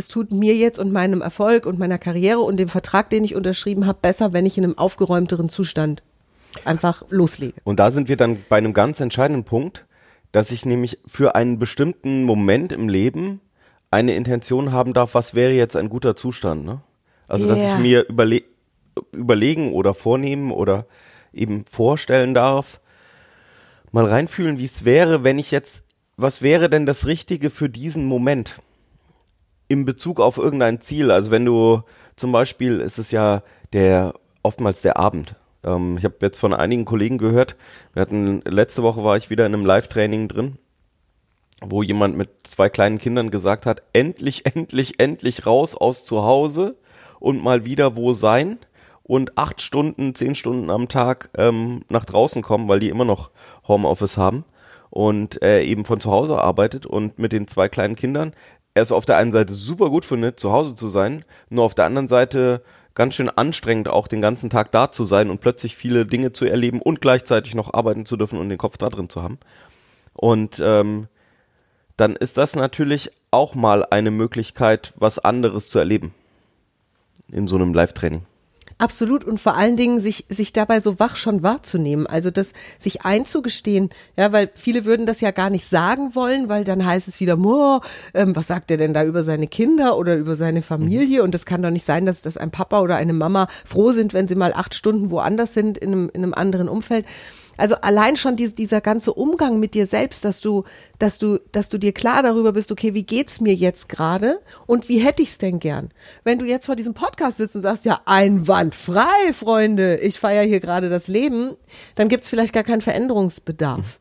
Es 0.00 0.08
tut 0.08 0.32
mir 0.32 0.56
jetzt 0.56 0.78
und 0.78 0.92
meinem 0.92 1.20
Erfolg 1.20 1.66
und 1.66 1.78
meiner 1.78 1.98
Karriere 1.98 2.40
und 2.40 2.56
dem 2.56 2.70
Vertrag, 2.70 3.10
den 3.10 3.22
ich 3.22 3.34
unterschrieben 3.34 3.84
habe, 3.84 3.98
besser, 4.00 4.32
wenn 4.32 4.46
ich 4.46 4.56
in 4.56 4.64
einem 4.64 4.78
aufgeräumteren 4.78 5.50
Zustand 5.50 6.02
einfach 6.64 7.04
loslege. 7.10 7.60
Und 7.64 7.80
da 7.80 7.90
sind 7.90 8.08
wir 8.08 8.16
dann 8.16 8.38
bei 8.48 8.56
einem 8.56 8.72
ganz 8.72 9.00
entscheidenden 9.00 9.44
Punkt, 9.44 9.84
dass 10.32 10.52
ich 10.52 10.64
nämlich 10.64 11.00
für 11.06 11.34
einen 11.34 11.58
bestimmten 11.58 12.24
Moment 12.24 12.72
im 12.72 12.88
Leben 12.88 13.42
eine 13.90 14.14
Intention 14.14 14.72
haben 14.72 14.94
darf, 14.94 15.12
was 15.12 15.34
wäre 15.34 15.52
jetzt 15.52 15.76
ein 15.76 15.90
guter 15.90 16.16
Zustand. 16.16 16.64
Ne? 16.64 16.80
Also 17.28 17.46
dass 17.46 17.58
Yeah. 17.58 17.74
ich 17.74 17.80
mir 17.80 18.08
überle 18.08 18.42
überlegen 19.12 19.74
oder 19.74 19.92
vornehmen 19.92 20.50
oder 20.50 20.86
eben 21.34 21.66
vorstellen 21.66 22.32
darf, 22.32 22.80
mal 23.92 24.06
reinfühlen, 24.06 24.56
wie 24.56 24.64
es 24.64 24.86
wäre, 24.86 25.24
wenn 25.24 25.38
ich 25.38 25.50
jetzt, 25.50 25.84
was 26.16 26.40
wäre 26.40 26.70
denn 26.70 26.86
das 26.86 27.04
Richtige 27.04 27.50
für 27.50 27.68
diesen 27.68 28.06
Moment? 28.06 28.62
In 29.70 29.86
Bezug 29.86 30.20
auf 30.20 30.36
irgendein 30.36 30.80
Ziel. 30.80 31.10
Also 31.10 31.30
wenn 31.30 31.44
du 31.44 31.82
zum 32.16 32.32
Beispiel 32.32 32.80
ist 32.80 32.98
es 32.98 33.10
ja 33.10 33.42
der 33.72 34.14
oftmals 34.42 34.82
der 34.82 34.98
Abend. 34.98 35.36
Ähm, 35.64 35.96
ich 35.96 36.04
habe 36.04 36.16
jetzt 36.20 36.38
von 36.38 36.52
einigen 36.52 36.84
Kollegen 36.84 37.18
gehört. 37.18 37.56
Wir 37.94 38.02
hatten 38.02 38.42
letzte 38.44 38.82
Woche 38.82 39.04
war 39.04 39.16
ich 39.16 39.30
wieder 39.30 39.46
in 39.46 39.54
einem 39.54 39.64
Live-Training 39.64 40.28
drin 40.28 40.58
wo 41.62 41.82
jemand 41.82 42.16
mit 42.16 42.30
zwei 42.44 42.68
kleinen 42.68 42.98
Kindern 42.98 43.30
gesagt 43.30 43.66
hat, 43.66 43.80
endlich, 43.92 44.46
endlich, 44.54 44.98
endlich 44.98 45.46
raus 45.46 45.74
aus 45.74 46.04
zu 46.04 46.24
Hause 46.24 46.76
und 47.18 47.42
mal 47.42 47.64
wieder 47.64 47.96
wo 47.96 48.12
sein 48.12 48.58
und 49.02 49.36
acht 49.36 49.60
Stunden, 49.60 50.14
zehn 50.14 50.34
Stunden 50.34 50.70
am 50.70 50.88
Tag 50.88 51.30
ähm, 51.36 51.82
nach 51.88 52.04
draußen 52.04 52.42
kommen, 52.42 52.68
weil 52.68 52.80
die 52.80 52.88
immer 52.88 53.04
noch 53.04 53.30
Homeoffice 53.66 54.16
haben 54.16 54.44
und 54.88 55.42
äh, 55.42 55.62
eben 55.62 55.84
von 55.84 56.00
zu 56.00 56.10
Hause 56.10 56.40
arbeitet 56.40 56.86
und 56.86 57.18
mit 57.18 57.32
den 57.32 57.46
zwei 57.46 57.68
kleinen 57.68 57.96
Kindern 57.96 58.32
er 58.74 58.82
es 58.82 58.92
auf 58.92 59.04
der 59.04 59.16
einen 59.16 59.32
Seite 59.32 59.52
super 59.52 59.90
gut 59.90 60.04
findet, 60.04 60.38
zu 60.38 60.52
Hause 60.52 60.74
zu 60.74 60.88
sein, 60.88 61.24
nur 61.48 61.64
auf 61.64 61.74
der 61.74 61.86
anderen 61.86 62.08
Seite 62.08 62.62
ganz 62.94 63.14
schön 63.14 63.28
anstrengend, 63.28 63.88
auch 63.88 64.08
den 64.08 64.20
ganzen 64.20 64.50
Tag 64.50 64.72
da 64.72 64.90
zu 64.92 65.04
sein 65.04 65.30
und 65.30 65.40
plötzlich 65.40 65.76
viele 65.76 66.06
Dinge 66.06 66.32
zu 66.32 66.44
erleben 66.44 66.82
und 66.82 67.00
gleichzeitig 67.00 67.54
noch 67.54 67.72
arbeiten 67.72 68.06
zu 68.06 68.16
dürfen 68.16 68.38
und 68.38 68.48
den 68.48 68.58
Kopf 68.58 68.76
da 68.76 68.88
drin 68.88 69.08
zu 69.08 69.22
haben. 69.22 69.38
Und 70.12 70.60
ähm, 70.62 71.08
dann 71.96 72.16
ist 72.16 72.36
das 72.36 72.56
natürlich 72.56 73.10
auch 73.30 73.54
mal 73.54 73.84
eine 73.84 74.10
Möglichkeit, 74.10 74.92
was 74.96 75.18
anderes 75.18 75.68
zu 75.68 75.78
erleben 75.78 76.14
in 77.30 77.46
so 77.46 77.56
einem 77.56 77.74
Live-Training. 77.74 78.26
Absolut 78.80 79.24
und 79.24 79.38
vor 79.38 79.58
allen 79.58 79.76
Dingen 79.76 80.00
sich, 80.00 80.24
sich 80.30 80.54
dabei 80.54 80.80
so 80.80 80.98
wach 80.98 81.16
schon 81.16 81.42
wahrzunehmen. 81.42 82.06
Also 82.06 82.30
das 82.30 82.54
sich 82.78 83.02
einzugestehen, 83.02 83.90
ja, 84.16 84.32
weil 84.32 84.48
viele 84.54 84.86
würden 84.86 85.04
das 85.04 85.20
ja 85.20 85.32
gar 85.32 85.50
nicht 85.50 85.68
sagen 85.68 86.14
wollen, 86.14 86.48
weil 86.48 86.64
dann 86.64 86.86
heißt 86.86 87.06
es 87.06 87.20
wieder, 87.20 87.38
oh, 87.38 87.80
ähm, 88.14 88.34
was 88.34 88.46
sagt 88.46 88.70
er 88.70 88.78
denn 88.78 88.94
da 88.94 89.04
über 89.04 89.22
seine 89.22 89.48
Kinder 89.48 89.98
oder 89.98 90.16
über 90.16 90.34
seine 90.34 90.62
Familie? 90.62 91.22
Und 91.22 91.34
das 91.34 91.44
kann 91.44 91.60
doch 91.60 91.70
nicht 91.70 91.84
sein, 91.84 92.06
dass, 92.06 92.22
dass 92.22 92.38
ein 92.38 92.50
Papa 92.50 92.80
oder 92.80 92.96
eine 92.96 93.12
Mama 93.12 93.48
froh 93.66 93.92
sind, 93.92 94.14
wenn 94.14 94.28
sie 94.28 94.34
mal 94.34 94.54
acht 94.54 94.74
Stunden 94.74 95.10
woanders 95.10 95.52
sind 95.52 95.76
in 95.76 95.92
einem, 95.92 96.10
in 96.14 96.22
einem 96.22 96.32
anderen 96.32 96.70
Umfeld. 96.70 97.04
Also 97.60 97.76
allein 97.76 98.16
schon 98.16 98.36
dies, 98.36 98.54
dieser 98.54 98.80
ganze 98.80 99.12
Umgang 99.12 99.60
mit 99.60 99.74
dir 99.74 99.86
selbst, 99.86 100.24
dass 100.24 100.40
du, 100.40 100.64
dass 100.98 101.18
du, 101.18 101.38
dass 101.52 101.68
du 101.68 101.76
dir 101.76 101.92
klar 101.92 102.22
darüber 102.22 102.52
bist, 102.52 102.72
okay, 102.72 102.94
wie 102.94 103.02
geht's 103.02 103.40
mir 103.40 103.54
jetzt 103.54 103.90
gerade 103.90 104.40
und 104.66 104.88
wie 104.88 104.98
hätte 104.98 105.22
ich's 105.22 105.36
denn 105.36 105.60
gern? 105.60 105.90
Wenn 106.24 106.38
du 106.38 106.46
jetzt 106.46 106.66
vor 106.66 106.74
diesem 106.76 106.94
Podcast 106.94 107.36
sitzt 107.36 107.56
und 107.56 107.62
sagst, 107.62 107.84
ja, 107.84 108.00
einwandfrei, 108.06 109.32
Freunde, 109.34 109.98
ich 109.98 110.18
feiere 110.18 110.44
hier 110.44 110.60
gerade 110.60 110.88
das 110.88 111.06
Leben, 111.06 111.54
dann 111.96 112.08
gibt's 112.08 112.30
vielleicht 112.30 112.54
gar 112.54 112.64
keinen 112.64 112.80
Veränderungsbedarf. 112.80 114.00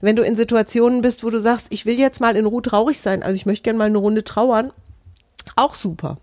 Wenn 0.00 0.16
du 0.16 0.22
in 0.22 0.36
Situationen 0.36 1.00
bist, 1.00 1.24
wo 1.24 1.30
du 1.30 1.40
sagst, 1.40 1.68
ich 1.70 1.86
will 1.86 1.98
jetzt 1.98 2.20
mal 2.20 2.36
in 2.36 2.46
Ruhe 2.46 2.62
traurig 2.62 3.00
sein, 3.00 3.22
also 3.22 3.34
ich 3.34 3.46
möchte 3.46 3.64
gern 3.64 3.78
mal 3.78 3.86
eine 3.86 3.98
Runde 3.98 4.22
trauern, 4.22 4.70
auch 5.56 5.72
super. 5.74 6.18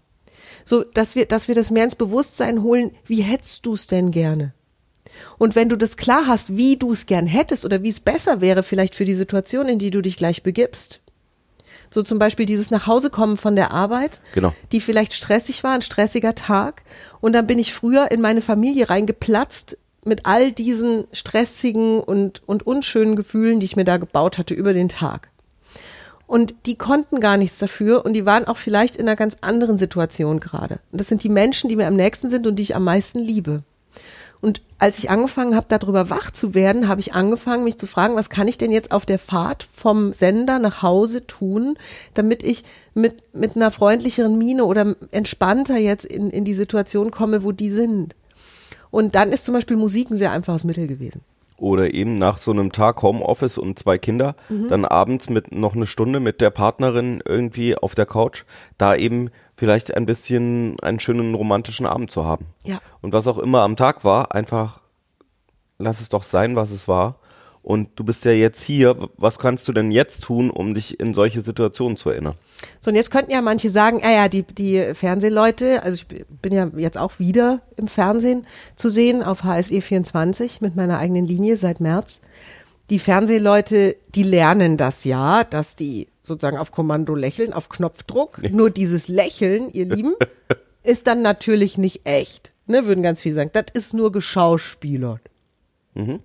So, 0.63 0.84
dass 0.84 1.15
wir, 1.15 1.26
dass 1.26 1.48
wir 1.48 1.56
das 1.56 1.71
mehr 1.71 1.84
ins 1.84 1.95
Bewusstsein 1.95 2.63
holen, 2.63 2.91
wie 3.06 3.21
hättest 3.21 3.65
du's 3.65 3.88
denn 3.88 4.12
gerne? 4.12 4.54
Und 5.38 5.56
wenn 5.56 5.69
du 5.69 5.75
das 5.75 5.97
klar 5.97 6.28
hast, 6.28 6.58
wie 6.58 6.78
du 6.78 6.91
es 6.91 7.06
gern 7.06 7.28
hättest 7.28 7.65
oder 7.65 7.84
wie 7.84 7.89
es 7.89 7.99
besser 7.99 8.41
wäre 8.41 8.63
vielleicht 8.63 8.95
für 8.95 9.06
die 9.06 9.15
Situation, 9.15 9.67
in 9.67 9.80
die 9.80 9.91
du 9.91 10.01
dich 10.01 10.17
gleich 10.17 10.43
begibst. 10.43 11.01
So 11.91 12.01
zum 12.04 12.19
Beispiel 12.19 12.45
dieses 12.45 12.71
Nachhausekommen 12.71 13.38
von 13.38 13.56
der 13.56 13.71
Arbeit, 13.71 14.21
Genau. 14.34 14.54
die 14.71 14.82
vielleicht 14.82 15.13
stressig 15.13 15.63
war, 15.63 15.73
ein 15.73 15.82
stressiger 15.82 16.36
Tag. 16.36 16.84
Und 17.21 17.34
dann 17.34 17.47
bin 17.47 17.60
ich 17.60 17.73
früher 17.73 18.12
in 18.12 18.21
meine 18.21 18.41
Familie 18.41 18.89
reingeplatzt 18.89 19.78
mit 20.04 20.25
all 20.25 20.51
diesen 20.51 21.06
stressigen 21.12 21.99
und, 21.99 22.41
und 22.47 22.65
unschönen 22.67 23.15
Gefühlen, 23.15 23.60
die 23.60 23.65
ich 23.65 23.75
mir 23.75 23.86
da 23.86 23.97
gebaut 23.97 24.38
hatte 24.38 24.54
über 24.54 24.73
den 24.73 24.89
Tag. 24.89 25.30
Und 26.28 26.56
die 26.65 26.75
konnten 26.75 27.19
gar 27.19 27.38
nichts 27.38 27.60
dafür 27.60 28.04
und 28.04 28.13
die 28.13 28.25
waren 28.25 28.45
auch 28.45 28.58
vielleicht 28.58 28.95
in 28.95 29.08
einer 29.08 29.15
ganz 29.15 29.38
anderen 29.41 29.78
Situation 29.78 30.39
gerade. 30.39 30.80
Und 30.91 30.99
das 30.99 31.08
sind 31.08 31.23
die 31.23 31.30
Menschen, 31.30 31.69
die 31.69 31.75
mir 31.75 31.88
am 31.88 31.95
nächsten 31.95 32.30
sind 32.30 32.47
und 32.47 32.56
die 32.56 32.63
ich 32.63 32.75
am 32.75 32.84
meisten 32.84 33.19
liebe. 33.19 33.63
Und 34.41 34.62
als 34.78 35.00
ich 35.00 35.10
angefangen 35.10 35.56
habe, 35.56 35.65
darüber 35.69 36.10
wach 36.10 36.32
zu 36.32 36.54
werden, 36.54 36.88
habe 36.88 37.02
ich 37.02 37.13
angefangen, 37.13 37.63
mich 37.63 37.78
zu 37.78 37.88
fragen, 37.88 38.15
was 38.15 38.30
kann 38.30 38.48
ich 38.48 38.58
denn 38.58 38.71
jetzt 38.71 38.91
auf 38.91 39.06
der 39.06 39.19
Fahrt 39.19 39.67
vom 39.74 40.13
Sender 40.13 40.60
nach 40.60 40.82
Hause 40.82 41.26
tun, 41.26 41.78
damit 42.13 42.43
ich 42.43 42.63
mit, 42.93 43.24
mit 43.34 43.56
einer 43.56 43.71
freundlicheren 43.71 44.38
Miene 44.38 44.65
oder 44.65 44.95
entspannter 45.12 45.78
jetzt 45.78 46.06
in, 46.06 46.30
in 46.30 46.45
die 46.45 46.54
Situation 46.54 47.12
komme, 47.12 47.43
wo 47.43 47.52
die 47.52 47.69
sind. 47.69 48.15
Und 48.91 49.15
dann 49.15 49.32
ist 49.32 49.45
zum 49.45 49.54
Beispiel 49.54 49.78
Musik 49.78 50.12
ein 50.12 50.17
sehr 50.17 50.32
einfaches 50.32 50.63
Mittel 50.63 50.88
gewesen. 50.88 51.21
Oder 51.58 51.93
eben 51.93 52.17
nach 52.17 52.38
so 52.38 52.52
einem 52.52 52.74
Tag 52.74 53.02
Homeoffice 53.02 53.58
und 53.58 53.80
zwei 53.80 53.98
Kinder, 53.98 54.36
dann 54.69 54.84
abends 54.84 55.30
mit 55.30 55.54
noch 55.54 55.74
eine 55.74 55.88
Stunde 55.88 56.19
mit 56.19 56.41
der 56.41 56.50
Partnerin 56.50 57.24
irgendwie 57.26 57.78
auf 57.78 57.95
der 57.95 58.06
Couch, 58.06 58.43
da 58.78 58.93
eben 58.93 59.30
vielleicht 59.56 59.96
ein 59.96 60.06
bisschen 60.06 60.80
einen 60.82 61.00
schönen 61.00 61.36
romantischen 61.36 61.86
Abend 61.86 62.12
zu 62.12 62.26
haben. 62.26 62.46
Ja. 62.63 62.80
Und 63.02 63.13
was 63.13 63.28
auch 63.28 63.38
immer 63.38 63.62
am 63.62 63.76
Tag 63.76 64.04
war, 64.04 64.34
einfach 64.34 64.82
lass 65.78 66.02
es 66.02 66.10
doch 66.10 66.24
sein, 66.24 66.56
was 66.56 66.72
es 66.72 66.88
war. 66.88 67.20
Und 67.62 67.89
du 67.96 68.04
bist 68.04 68.24
ja 68.26 68.32
jetzt 68.32 68.62
hier. 68.62 68.96
Was 69.18 69.39
kannst 69.39 69.68
du 69.68 69.74
denn 69.74 69.89
jetzt 69.89 70.22
tun, 70.22 70.52
um 70.52 70.76
dich 70.76 71.00
in 71.00 71.15
solche 71.15 71.41
Situationen 71.41 71.98
zu 71.98 72.12
erinnern? 72.12 72.36
So, 72.80 72.91
und 72.91 72.96
jetzt 72.96 73.10
könnten 73.10 73.32
ja 73.32 73.41
manche 73.41 73.72
sagen, 73.72 74.02
ah 74.04 74.12
ja, 74.12 74.30
die, 74.30 74.44
die 74.44 74.94
Fernsehleute, 74.94 75.82
also 75.82 75.96
ich 75.96 76.26
bin 76.30 76.54
ja 76.54 76.70
jetzt 76.78 77.00
auch 77.00 77.18
wieder 77.18 77.62
im 77.76 77.88
Fernsehen 77.88 78.46
zu 78.76 78.89
sehen 78.89 79.24
auf 79.24 79.44
HSE 79.44 79.82
24 79.82 80.62
mit 80.62 80.76
meiner 80.76 81.00
eigenen 81.00 81.26
Linie 81.26 81.58
seit 81.58 81.80
März. 81.80 82.22
Die 82.89 83.00
Fernsehleute, 83.00 83.95
die 84.13 84.24
lernen 84.24 84.78
das 84.78 85.04
ja, 85.06 85.43
dass 85.43 85.76
die 85.76 86.08
sozusagen 86.24 86.58
auf 86.58 86.71
Kommando 86.71 87.15
lächeln, 87.15 87.54
auf 87.54 87.69
Knopfdruck. 87.69 88.39
Nur 88.52 88.69
dieses 88.69 89.08
Lächeln, 89.08 89.71
ihr 89.71 89.86
Lieben, 89.86 90.13
ist 90.84 91.08
dann 91.08 91.21
natürlich 91.21 91.78
nicht 91.78 92.02
echt. 92.06 92.54
Ne, 92.67 92.86
würden 92.86 93.04
ganz 93.04 93.21
viele 93.21 93.36
sagen, 93.36 93.52
das 93.54 93.65
ist 93.74 93.93
nur 93.93 94.12
geschauspielert. 94.12 95.21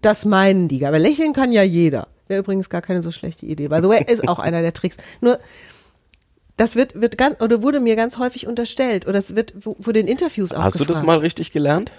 Das 0.03 0.25
meinen 0.25 0.67
die. 0.67 0.85
Aber 0.85 0.99
lächeln 0.99 1.33
kann 1.33 1.53
ja 1.53 1.63
jeder. 1.63 2.09
Wäre 2.27 2.41
übrigens 2.41 2.71
gar 2.71 2.83
keine 2.83 3.03
so 3.03 3.13
schlechte 3.13 3.47
Idee. 3.47 3.69
By 3.69 3.79
the 3.81 3.89
way, 3.89 4.05
ist 4.05 4.27
auch 4.27 4.41
einer 4.41 4.63
der 4.63 4.73
Tricks. 4.73 4.97
Nur, 5.21 5.39
das 6.57 6.75
wird, 6.77 7.01
wird 7.01 7.17
ganz, 7.17 7.41
oder 7.41 7.63
wurde 7.63 7.79
mir 7.79 7.95
ganz 7.95 8.19
häufig 8.19 8.47
unterstellt. 8.49 9.07
Oder 9.07 9.19
es 9.19 9.37
wird, 9.37 9.55
wurde 9.65 10.01
in 10.01 10.09
Interviews 10.09 10.53
auch 10.53 10.65
Hast 10.65 10.75
du 10.75 10.81
das 10.81 10.89
gefragt. 10.89 11.07
mal 11.07 11.19
richtig 11.19 11.53
gelernt? 11.53 11.93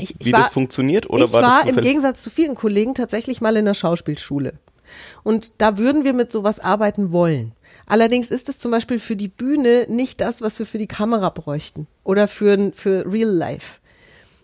Ich, 0.00 0.16
ich 0.18 0.26
Wie 0.26 0.32
war, 0.32 0.42
das 0.42 0.52
funktioniert? 0.52 1.08
Oder 1.10 1.24
ich 1.24 1.32
war, 1.32 1.42
war 1.42 1.68
im? 1.68 1.76
Gegensatz 1.76 2.22
zu 2.22 2.30
vielen 2.30 2.54
Kollegen 2.54 2.94
tatsächlich 2.94 3.40
mal 3.40 3.56
in 3.56 3.64
der 3.64 3.74
Schauspielschule. 3.74 4.54
Und 5.22 5.52
da 5.58 5.78
würden 5.78 6.04
wir 6.04 6.12
mit 6.12 6.32
sowas 6.32 6.60
arbeiten 6.60 7.12
wollen. 7.12 7.52
Allerdings 7.86 8.30
ist 8.30 8.48
es 8.48 8.58
zum 8.58 8.70
Beispiel 8.70 8.98
für 8.98 9.16
die 9.16 9.28
Bühne 9.28 9.86
nicht 9.88 10.20
das, 10.20 10.42
was 10.42 10.58
wir 10.58 10.66
für 10.66 10.78
die 10.78 10.86
Kamera 10.86 11.30
bräuchten. 11.30 11.86
Oder 12.04 12.28
für, 12.28 12.72
für 12.74 13.10
Real 13.10 13.30
Life. 13.30 13.80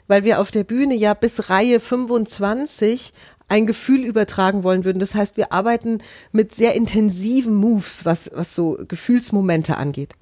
Weil 0.07 0.25
wir 0.25 0.41
auf 0.41 0.51
der 0.51 0.65
Bühne 0.65 0.95
ja 0.95 1.15
bis 1.15 1.51
Reihe 1.51 1.81
25 1.81 3.13
ein 3.49 3.67
Gefühl 3.67 4.05
übertragen 4.05 4.65
wollen 4.65 4.85
würden. 4.85 4.99
Das 4.99 5.15
heißt, 5.15 5.37
wir 5.37 5.53
arbeiten 5.53 5.99
mit 6.33 6.55
sehr 6.55 6.75
intensiven 6.75 7.55
Moves, 7.55 8.05
was, 8.05 8.31
was 8.35 8.55
so 8.55 8.79
Gefühlsmomente 8.89 9.77
angeht. 9.77 10.15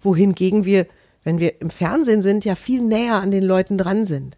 Wohingegen 0.00 0.64
wir, 0.64 0.86
wenn 1.24 1.40
wir 1.40 1.60
im 1.60 1.70
Fernsehen 1.70 2.22
sind, 2.22 2.44
ja 2.44 2.54
viel 2.54 2.82
näher 2.82 3.16
an 3.16 3.30
den 3.30 3.42
Leuten 3.42 3.78
dran 3.78 4.04
sind. 4.04 4.36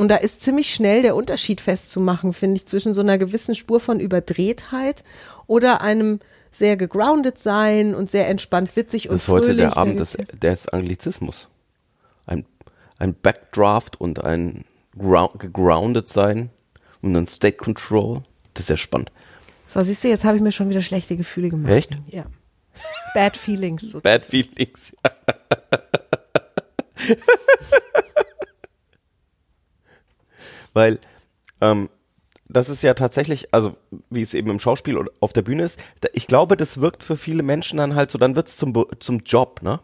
Und 0.00 0.08
da 0.08 0.16
ist 0.16 0.40
ziemlich 0.40 0.72
schnell 0.74 1.02
der 1.02 1.14
Unterschied 1.14 1.60
festzumachen, 1.60 2.32
finde 2.32 2.56
ich, 2.56 2.66
zwischen 2.66 2.94
so 2.94 3.00
einer 3.02 3.18
gewissen 3.18 3.54
Spur 3.54 3.80
von 3.80 4.00
Überdrehtheit 4.00 5.04
oder 5.46 5.80
einem 5.82 6.20
sehr 6.50 6.76
gegroundet 6.76 7.38
sein 7.38 7.94
und 7.94 8.10
sehr 8.10 8.26
entspannt 8.28 8.74
witzig 8.76 9.08
und 9.08 9.14
Das 9.16 9.22
ist 9.24 9.28
heute 9.28 9.46
fröhlich. 9.48 9.60
der 9.60 9.76
Abend 9.76 10.00
des, 10.00 10.16
des 10.42 10.68
Anglizismus. 10.68 11.48
Ein, 12.26 12.46
ein 12.98 13.14
Backdraft 13.14 14.00
und 14.00 14.24
ein 14.24 14.64
grou- 14.98 15.36
gegroundet 15.38 16.08
sein 16.08 16.50
und 17.02 17.14
ein 17.14 17.26
State 17.26 17.58
Control. 17.58 18.22
Das 18.54 18.64
ist 18.64 18.68
ja 18.70 18.76
spannend. 18.76 19.12
So, 19.66 19.82
siehst 19.82 20.02
du, 20.02 20.08
jetzt 20.08 20.24
habe 20.24 20.36
ich 20.36 20.42
mir 20.42 20.50
schon 20.52 20.70
wieder 20.70 20.82
schlechte 20.82 21.16
Gefühle 21.16 21.50
gemacht. 21.50 21.70
Echt? 21.72 21.90
Ja. 22.08 22.24
Bad 23.14 23.36
Feelings. 23.36 23.82
sozusagen. 23.82 24.02
Bad 24.02 24.22
Feelings. 24.22 24.96
Weil 30.72 30.98
ähm, 31.60 31.88
das 32.48 32.68
ist 32.68 32.82
ja 32.82 32.94
tatsächlich, 32.94 33.54
also 33.54 33.76
wie 34.10 34.22
es 34.22 34.34
eben 34.34 34.50
im 34.50 34.60
Schauspiel 34.60 34.96
oder 34.96 35.10
auf 35.20 35.32
der 35.32 35.42
Bühne 35.42 35.62
ist, 35.62 35.80
ich 36.12 36.26
glaube, 36.26 36.56
das 36.56 36.80
wirkt 36.80 37.04
für 37.04 37.16
viele 37.16 37.42
Menschen 37.42 37.78
dann 37.78 37.94
halt 37.94 38.10
so, 38.10 38.18
dann 38.18 38.36
wird's 38.36 38.56
zum, 38.56 38.74
zum 38.98 39.20
Job, 39.20 39.62
ne? 39.62 39.80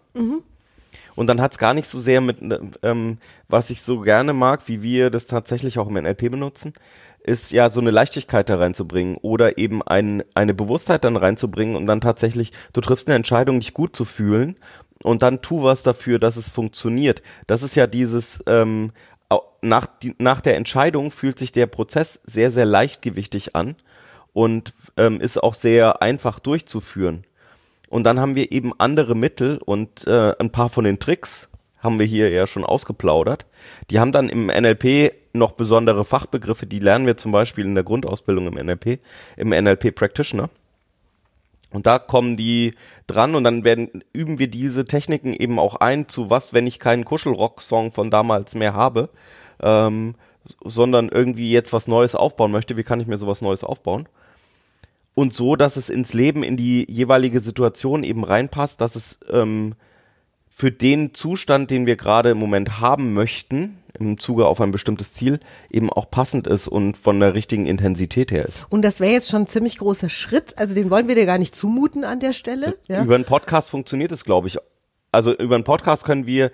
Und 1.14 1.28
dann 1.28 1.40
hat's 1.40 1.58
gar 1.58 1.74
nicht 1.74 1.88
so 1.88 2.00
sehr 2.00 2.20
mit, 2.20 2.38
ähm, 2.82 3.18
was 3.48 3.70
ich 3.70 3.80
so 3.80 4.00
gerne 4.00 4.32
mag, 4.34 4.68
wie 4.68 4.82
wir 4.82 5.10
das 5.10 5.26
tatsächlich 5.26 5.78
auch 5.78 5.88
im 5.88 5.94
NLP 5.94 6.30
benutzen, 6.30 6.74
ist 7.24 7.52
ja 7.52 7.70
so 7.70 7.80
eine 7.80 7.90
Leichtigkeit 7.90 8.48
da 8.48 8.56
reinzubringen 8.56 9.16
oder 9.16 9.58
eben 9.58 9.82
ein, 9.82 10.22
eine 10.34 10.54
Bewusstheit 10.54 11.04
dann 11.04 11.16
reinzubringen 11.16 11.74
und 11.74 11.86
dann 11.86 12.00
tatsächlich, 12.00 12.52
du 12.72 12.80
triffst 12.80 13.08
eine 13.08 13.16
Entscheidung, 13.16 13.60
dich 13.60 13.74
gut 13.74 13.96
zu 13.96 14.04
fühlen 14.04 14.56
und 15.02 15.22
dann 15.22 15.40
tu 15.40 15.62
was 15.62 15.82
dafür, 15.82 16.18
dass 16.18 16.36
es 16.36 16.50
funktioniert. 16.50 17.22
Das 17.46 17.62
ist 17.62 17.76
ja 17.76 17.86
dieses, 17.86 18.40
ähm, 18.46 18.92
nach, 19.62 19.86
die, 19.86 20.14
nach 20.18 20.40
der 20.40 20.56
Entscheidung 20.56 21.10
fühlt 21.10 21.38
sich 21.38 21.52
der 21.52 21.66
Prozess 21.66 22.20
sehr, 22.24 22.50
sehr 22.50 22.66
leichtgewichtig 22.66 23.56
an 23.56 23.76
und 24.32 24.72
ähm, 24.96 25.20
ist 25.20 25.42
auch 25.42 25.54
sehr 25.54 26.02
einfach 26.02 26.38
durchzuführen. 26.38 27.24
Und 27.88 28.04
dann 28.04 28.20
haben 28.20 28.34
wir 28.34 28.52
eben 28.52 28.72
andere 28.78 29.14
Mittel 29.14 29.58
und 29.64 30.06
äh, 30.06 30.34
ein 30.38 30.50
paar 30.50 30.68
von 30.68 30.84
den 30.84 30.98
Tricks 30.98 31.48
haben 31.78 31.98
wir 31.98 32.06
hier 32.06 32.30
ja 32.30 32.46
schon 32.46 32.64
ausgeplaudert. 32.64 33.46
Die 33.90 34.00
haben 34.00 34.12
dann 34.12 34.28
im 34.28 34.46
NLP 34.46 35.12
noch 35.32 35.52
besondere 35.52 36.04
Fachbegriffe, 36.04 36.66
die 36.66 36.78
lernen 36.78 37.06
wir 37.06 37.16
zum 37.16 37.32
Beispiel 37.32 37.64
in 37.64 37.74
der 37.74 37.84
Grundausbildung 37.84 38.46
im 38.48 38.54
NLP, 38.54 38.98
im 39.36 39.50
NLP 39.50 39.94
Practitioner. 39.94 40.50
Und 41.76 41.86
da 41.86 41.98
kommen 41.98 42.38
die 42.38 42.72
dran 43.06 43.34
und 43.34 43.44
dann 43.44 43.62
werden, 43.62 44.02
üben 44.14 44.38
wir 44.38 44.48
diese 44.48 44.86
Techniken 44.86 45.34
eben 45.34 45.58
auch 45.58 45.74
ein, 45.74 46.08
zu 46.08 46.30
was, 46.30 46.54
wenn 46.54 46.66
ich 46.66 46.78
keinen 46.78 47.04
Kuschelrock-Song 47.04 47.92
von 47.92 48.10
damals 48.10 48.54
mehr 48.54 48.72
habe, 48.72 49.10
ähm, 49.62 50.14
sondern 50.64 51.10
irgendwie 51.10 51.52
jetzt 51.52 51.74
was 51.74 51.86
Neues 51.86 52.14
aufbauen 52.14 52.50
möchte. 52.50 52.78
Wie 52.78 52.82
kann 52.82 52.98
ich 52.98 53.06
mir 53.06 53.18
sowas 53.18 53.42
Neues 53.42 53.62
aufbauen? 53.62 54.08
Und 55.14 55.34
so, 55.34 55.54
dass 55.54 55.76
es 55.76 55.90
ins 55.90 56.14
Leben, 56.14 56.42
in 56.42 56.56
die 56.56 56.90
jeweilige 56.90 57.40
Situation 57.40 58.04
eben 58.04 58.24
reinpasst, 58.24 58.80
dass 58.80 58.96
es 58.96 59.18
ähm, 59.30 59.74
für 60.48 60.72
den 60.72 61.12
Zustand, 61.12 61.70
den 61.70 61.84
wir 61.84 61.96
gerade 61.96 62.30
im 62.30 62.38
Moment 62.38 62.80
haben 62.80 63.12
möchten, 63.12 63.76
im 63.98 64.18
Zuge 64.18 64.46
auf 64.46 64.60
ein 64.60 64.72
bestimmtes 64.72 65.12
Ziel, 65.12 65.40
eben 65.70 65.90
auch 65.90 66.10
passend 66.10 66.46
ist 66.46 66.68
und 66.68 66.96
von 66.96 67.20
der 67.20 67.34
richtigen 67.34 67.66
Intensität 67.66 68.30
her 68.30 68.46
ist. 68.46 68.66
Und 68.68 68.82
das 68.82 69.00
wäre 69.00 69.12
jetzt 69.12 69.30
schon 69.30 69.42
ein 69.42 69.46
ziemlich 69.46 69.78
großer 69.78 70.10
Schritt. 70.10 70.58
Also 70.58 70.74
den 70.74 70.90
wollen 70.90 71.08
wir 71.08 71.14
dir 71.14 71.26
gar 71.26 71.38
nicht 71.38 71.54
zumuten 71.54 72.04
an 72.04 72.20
der 72.20 72.32
Stelle. 72.32 72.76
Ja? 72.88 73.02
Über 73.02 73.14
einen 73.14 73.24
Podcast 73.24 73.70
funktioniert 73.70 74.12
es, 74.12 74.24
glaube 74.24 74.48
ich. 74.48 74.58
Also 75.12 75.34
über 75.34 75.54
einen 75.54 75.64
Podcast 75.64 76.04
können 76.04 76.26
wir 76.26 76.50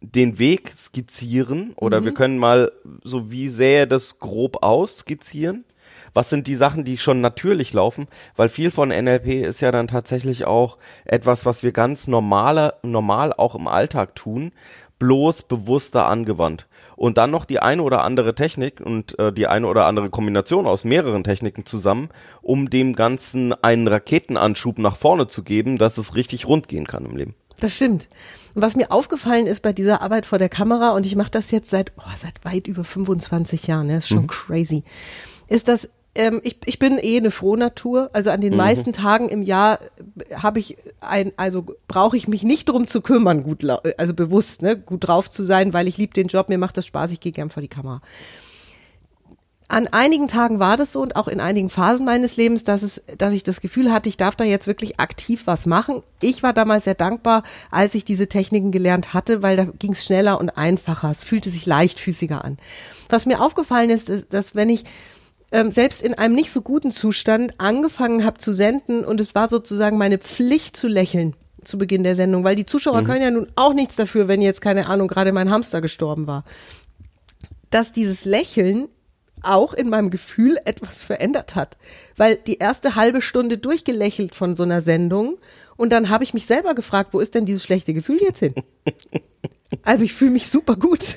den 0.00 0.38
Weg 0.38 0.72
skizzieren 0.76 1.72
oder 1.76 2.04
wir 2.04 2.12
können 2.12 2.38
mal 2.38 2.70
so 3.02 3.30
wie 3.30 3.48
sähe 3.48 3.86
das 3.86 4.18
grob 4.18 4.62
aus 4.62 4.98
skizzieren. 4.98 5.64
Was 6.12 6.30
sind 6.30 6.46
die 6.46 6.54
Sachen, 6.54 6.84
die 6.84 6.98
schon 6.98 7.20
natürlich 7.20 7.72
laufen? 7.72 8.06
Weil 8.36 8.48
viel 8.48 8.70
von 8.70 8.90
NLP 8.90 9.44
ist 9.44 9.60
ja 9.60 9.72
dann 9.72 9.88
tatsächlich 9.88 10.44
auch 10.44 10.78
etwas, 11.04 11.46
was 11.46 11.62
wir 11.62 11.72
ganz 11.72 12.06
normale, 12.06 12.74
normal 12.82 13.32
auch 13.32 13.54
im 13.54 13.66
Alltag 13.66 14.14
tun, 14.14 14.52
bloß 14.98 15.42
bewusster 15.42 16.06
angewandt. 16.06 16.68
Und 16.96 17.18
dann 17.18 17.30
noch 17.30 17.44
die 17.44 17.60
eine 17.60 17.82
oder 17.82 18.04
andere 18.04 18.34
Technik 18.34 18.80
und 18.80 19.18
äh, 19.18 19.32
die 19.32 19.46
eine 19.46 19.66
oder 19.66 19.86
andere 19.86 20.10
Kombination 20.10 20.66
aus 20.66 20.84
mehreren 20.84 21.24
Techniken 21.24 21.66
zusammen, 21.66 22.08
um 22.42 22.70
dem 22.70 22.94
Ganzen 22.94 23.52
einen 23.62 23.88
Raketenanschub 23.88 24.78
nach 24.78 24.96
vorne 24.96 25.26
zu 25.26 25.42
geben, 25.42 25.78
dass 25.78 25.98
es 25.98 26.14
richtig 26.14 26.46
rund 26.46 26.68
gehen 26.68 26.86
kann 26.86 27.04
im 27.04 27.16
Leben. 27.16 27.34
Das 27.60 27.74
stimmt. 27.74 28.08
Und 28.54 28.62
was 28.62 28.76
mir 28.76 28.90
aufgefallen 28.90 29.46
ist 29.46 29.60
bei 29.60 29.72
dieser 29.72 30.02
Arbeit 30.02 30.26
vor 30.26 30.38
der 30.38 30.48
Kamera, 30.48 30.90
und 30.90 31.06
ich 31.06 31.16
mache 31.16 31.30
das 31.30 31.50
jetzt 31.50 31.70
seit, 31.70 31.92
oh, 31.98 32.02
seit 32.16 32.44
weit 32.44 32.66
über 32.66 32.84
25 32.84 33.66
Jahren, 33.66 33.88
ne, 33.88 33.98
ist 33.98 34.08
schon 34.08 34.26
crazy, 34.26 34.84
ist, 35.48 35.68
dass 35.68 35.90
ähm, 36.14 36.40
ich, 36.44 36.58
ich 36.64 36.78
bin 36.78 36.98
eh 37.00 37.16
eine 37.16 37.30
Frohnatur. 37.30 38.10
Also 38.12 38.30
an 38.30 38.40
den 38.40 38.52
meisten 38.56 38.92
Tagen 38.92 39.28
im 39.28 39.42
Jahr 39.42 39.78
habe 40.34 40.60
ich 40.60 40.76
ein, 41.00 41.32
also 41.36 41.64
brauche 41.88 42.16
ich 42.16 42.28
mich 42.28 42.42
nicht 42.42 42.68
drum 42.68 42.86
zu 42.86 43.00
kümmern, 43.00 43.42
gut, 43.42 43.62
lau- 43.62 43.80
also 43.98 44.14
bewusst, 44.14 44.62
ne, 44.62 44.78
gut 44.78 45.06
drauf 45.08 45.28
zu 45.30 45.42
sein, 45.42 45.72
weil 45.72 45.88
ich 45.88 45.96
liebe 45.96 46.14
den 46.14 46.28
Job, 46.28 46.48
mir 46.48 46.58
macht 46.58 46.76
das 46.76 46.86
Spaß, 46.86 47.10
ich 47.12 47.20
gehe 47.20 47.32
gern 47.32 47.50
vor 47.50 47.60
die 47.62 47.68
Kamera. 47.68 48.00
An 49.66 49.88
einigen 49.88 50.28
Tagen 50.28 50.60
war 50.60 50.76
das 50.76 50.92
so 50.92 51.00
und 51.00 51.16
auch 51.16 51.26
in 51.26 51.40
einigen 51.40 51.70
Phasen 51.70 52.04
meines 52.04 52.36
Lebens, 52.36 52.64
dass 52.64 52.82
es, 52.82 53.02
dass 53.16 53.32
ich 53.32 53.44
das 53.44 53.62
Gefühl 53.62 53.90
hatte, 53.90 54.10
ich 54.10 54.18
darf 54.18 54.36
da 54.36 54.44
jetzt 54.44 54.66
wirklich 54.66 55.00
aktiv 55.00 55.42
was 55.46 55.64
machen. 55.64 56.02
Ich 56.20 56.42
war 56.42 56.52
damals 56.52 56.84
sehr 56.84 56.94
dankbar, 56.94 57.42
als 57.70 57.94
ich 57.94 58.04
diese 58.04 58.28
Techniken 58.28 58.72
gelernt 58.72 59.14
hatte, 59.14 59.42
weil 59.42 59.56
da 59.56 59.64
ging 59.64 59.92
es 59.92 60.04
schneller 60.04 60.38
und 60.38 60.50
einfacher. 60.50 61.10
Es 61.10 61.22
fühlte 61.24 61.48
sich 61.48 61.64
leichtfüßiger 61.64 62.44
an. 62.44 62.58
Was 63.08 63.24
mir 63.24 63.40
aufgefallen 63.40 63.88
ist, 63.88 64.10
ist, 64.10 64.34
dass 64.34 64.54
wenn 64.54 64.68
ich 64.68 64.84
ähm, 65.54 65.70
selbst 65.70 66.02
in 66.02 66.14
einem 66.14 66.34
nicht 66.34 66.50
so 66.50 66.62
guten 66.62 66.90
Zustand 66.90 67.54
angefangen 67.58 68.24
habe 68.24 68.38
zu 68.38 68.52
senden 68.52 69.04
und 69.04 69.20
es 69.20 69.36
war 69.36 69.48
sozusagen 69.48 69.96
meine 69.96 70.18
Pflicht 70.18 70.76
zu 70.76 70.88
lächeln 70.88 71.34
zu 71.62 71.78
Beginn 71.78 72.02
der 72.02 72.16
Sendung, 72.16 72.42
weil 72.42 72.56
die 72.56 72.66
Zuschauer 72.66 73.04
können 73.04 73.22
ja 73.22 73.30
nun 73.30 73.46
auch 73.54 73.72
nichts 73.72 73.94
dafür, 73.94 74.26
wenn 74.26 74.42
jetzt 74.42 74.60
keine 74.60 74.88
Ahnung 74.88 75.06
gerade 75.06 75.32
mein 75.32 75.50
Hamster 75.50 75.80
gestorben 75.80 76.26
war, 76.26 76.42
dass 77.70 77.92
dieses 77.92 78.24
Lächeln 78.24 78.88
auch 79.42 79.74
in 79.74 79.88
meinem 79.88 80.10
Gefühl 80.10 80.58
etwas 80.64 81.04
verändert 81.04 81.54
hat, 81.54 81.78
weil 82.16 82.34
die 82.34 82.58
erste 82.58 82.96
halbe 82.96 83.22
Stunde 83.22 83.56
durchgelächelt 83.56 84.34
von 84.34 84.56
so 84.56 84.64
einer 84.64 84.80
Sendung 84.80 85.38
und 85.76 85.90
dann 85.90 86.10
habe 86.10 86.24
ich 86.24 86.34
mich 86.34 86.46
selber 86.46 86.74
gefragt, 86.74 87.14
wo 87.14 87.20
ist 87.20 87.36
denn 87.36 87.46
dieses 87.46 87.62
schlechte 87.62 87.94
Gefühl 87.94 88.18
jetzt 88.20 88.40
hin? 88.40 88.54
Also 89.82 90.04
ich 90.04 90.14
fühle 90.14 90.30
mich 90.30 90.48
super 90.48 90.76
gut. 90.76 91.16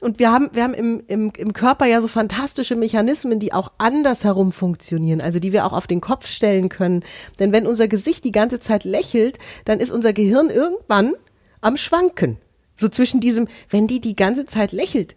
Und 0.00 0.18
wir 0.18 0.32
haben, 0.32 0.48
wir 0.54 0.64
haben 0.64 0.74
im, 0.74 1.02
im, 1.08 1.30
im 1.36 1.52
Körper 1.52 1.84
ja 1.84 2.00
so 2.00 2.08
fantastische 2.08 2.74
Mechanismen, 2.74 3.38
die 3.38 3.52
auch 3.52 3.70
andersherum 3.76 4.50
funktionieren, 4.50 5.20
also 5.20 5.38
die 5.38 5.52
wir 5.52 5.66
auch 5.66 5.74
auf 5.74 5.86
den 5.86 6.00
Kopf 6.00 6.26
stellen 6.26 6.70
können. 6.70 7.04
Denn 7.38 7.52
wenn 7.52 7.66
unser 7.66 7.86
Gesicht 7.86 8.24
die 8.24 8.32
ganze 8.32 8.60
Zeit 8.60 8.84
lächelt, 8.84 9.38
dann 9.66 9.78
ist 9.78 9.92
unser 9.92 10.14
Gehirn 10.14 10.48
irgendwann 10.48 11.14
am 11.60 11.76
Schwanken. 11.76 12.38
So 12.76 12.88
zwischen 12.88 13.20
diesem, 13.20 13.46
wenn 13.68 13.86
die 13.86 14.00
die 14.00 14.16
ganze 14.16 14.46
Zeit 14.46 14.72
lächelt, 14.72 15.16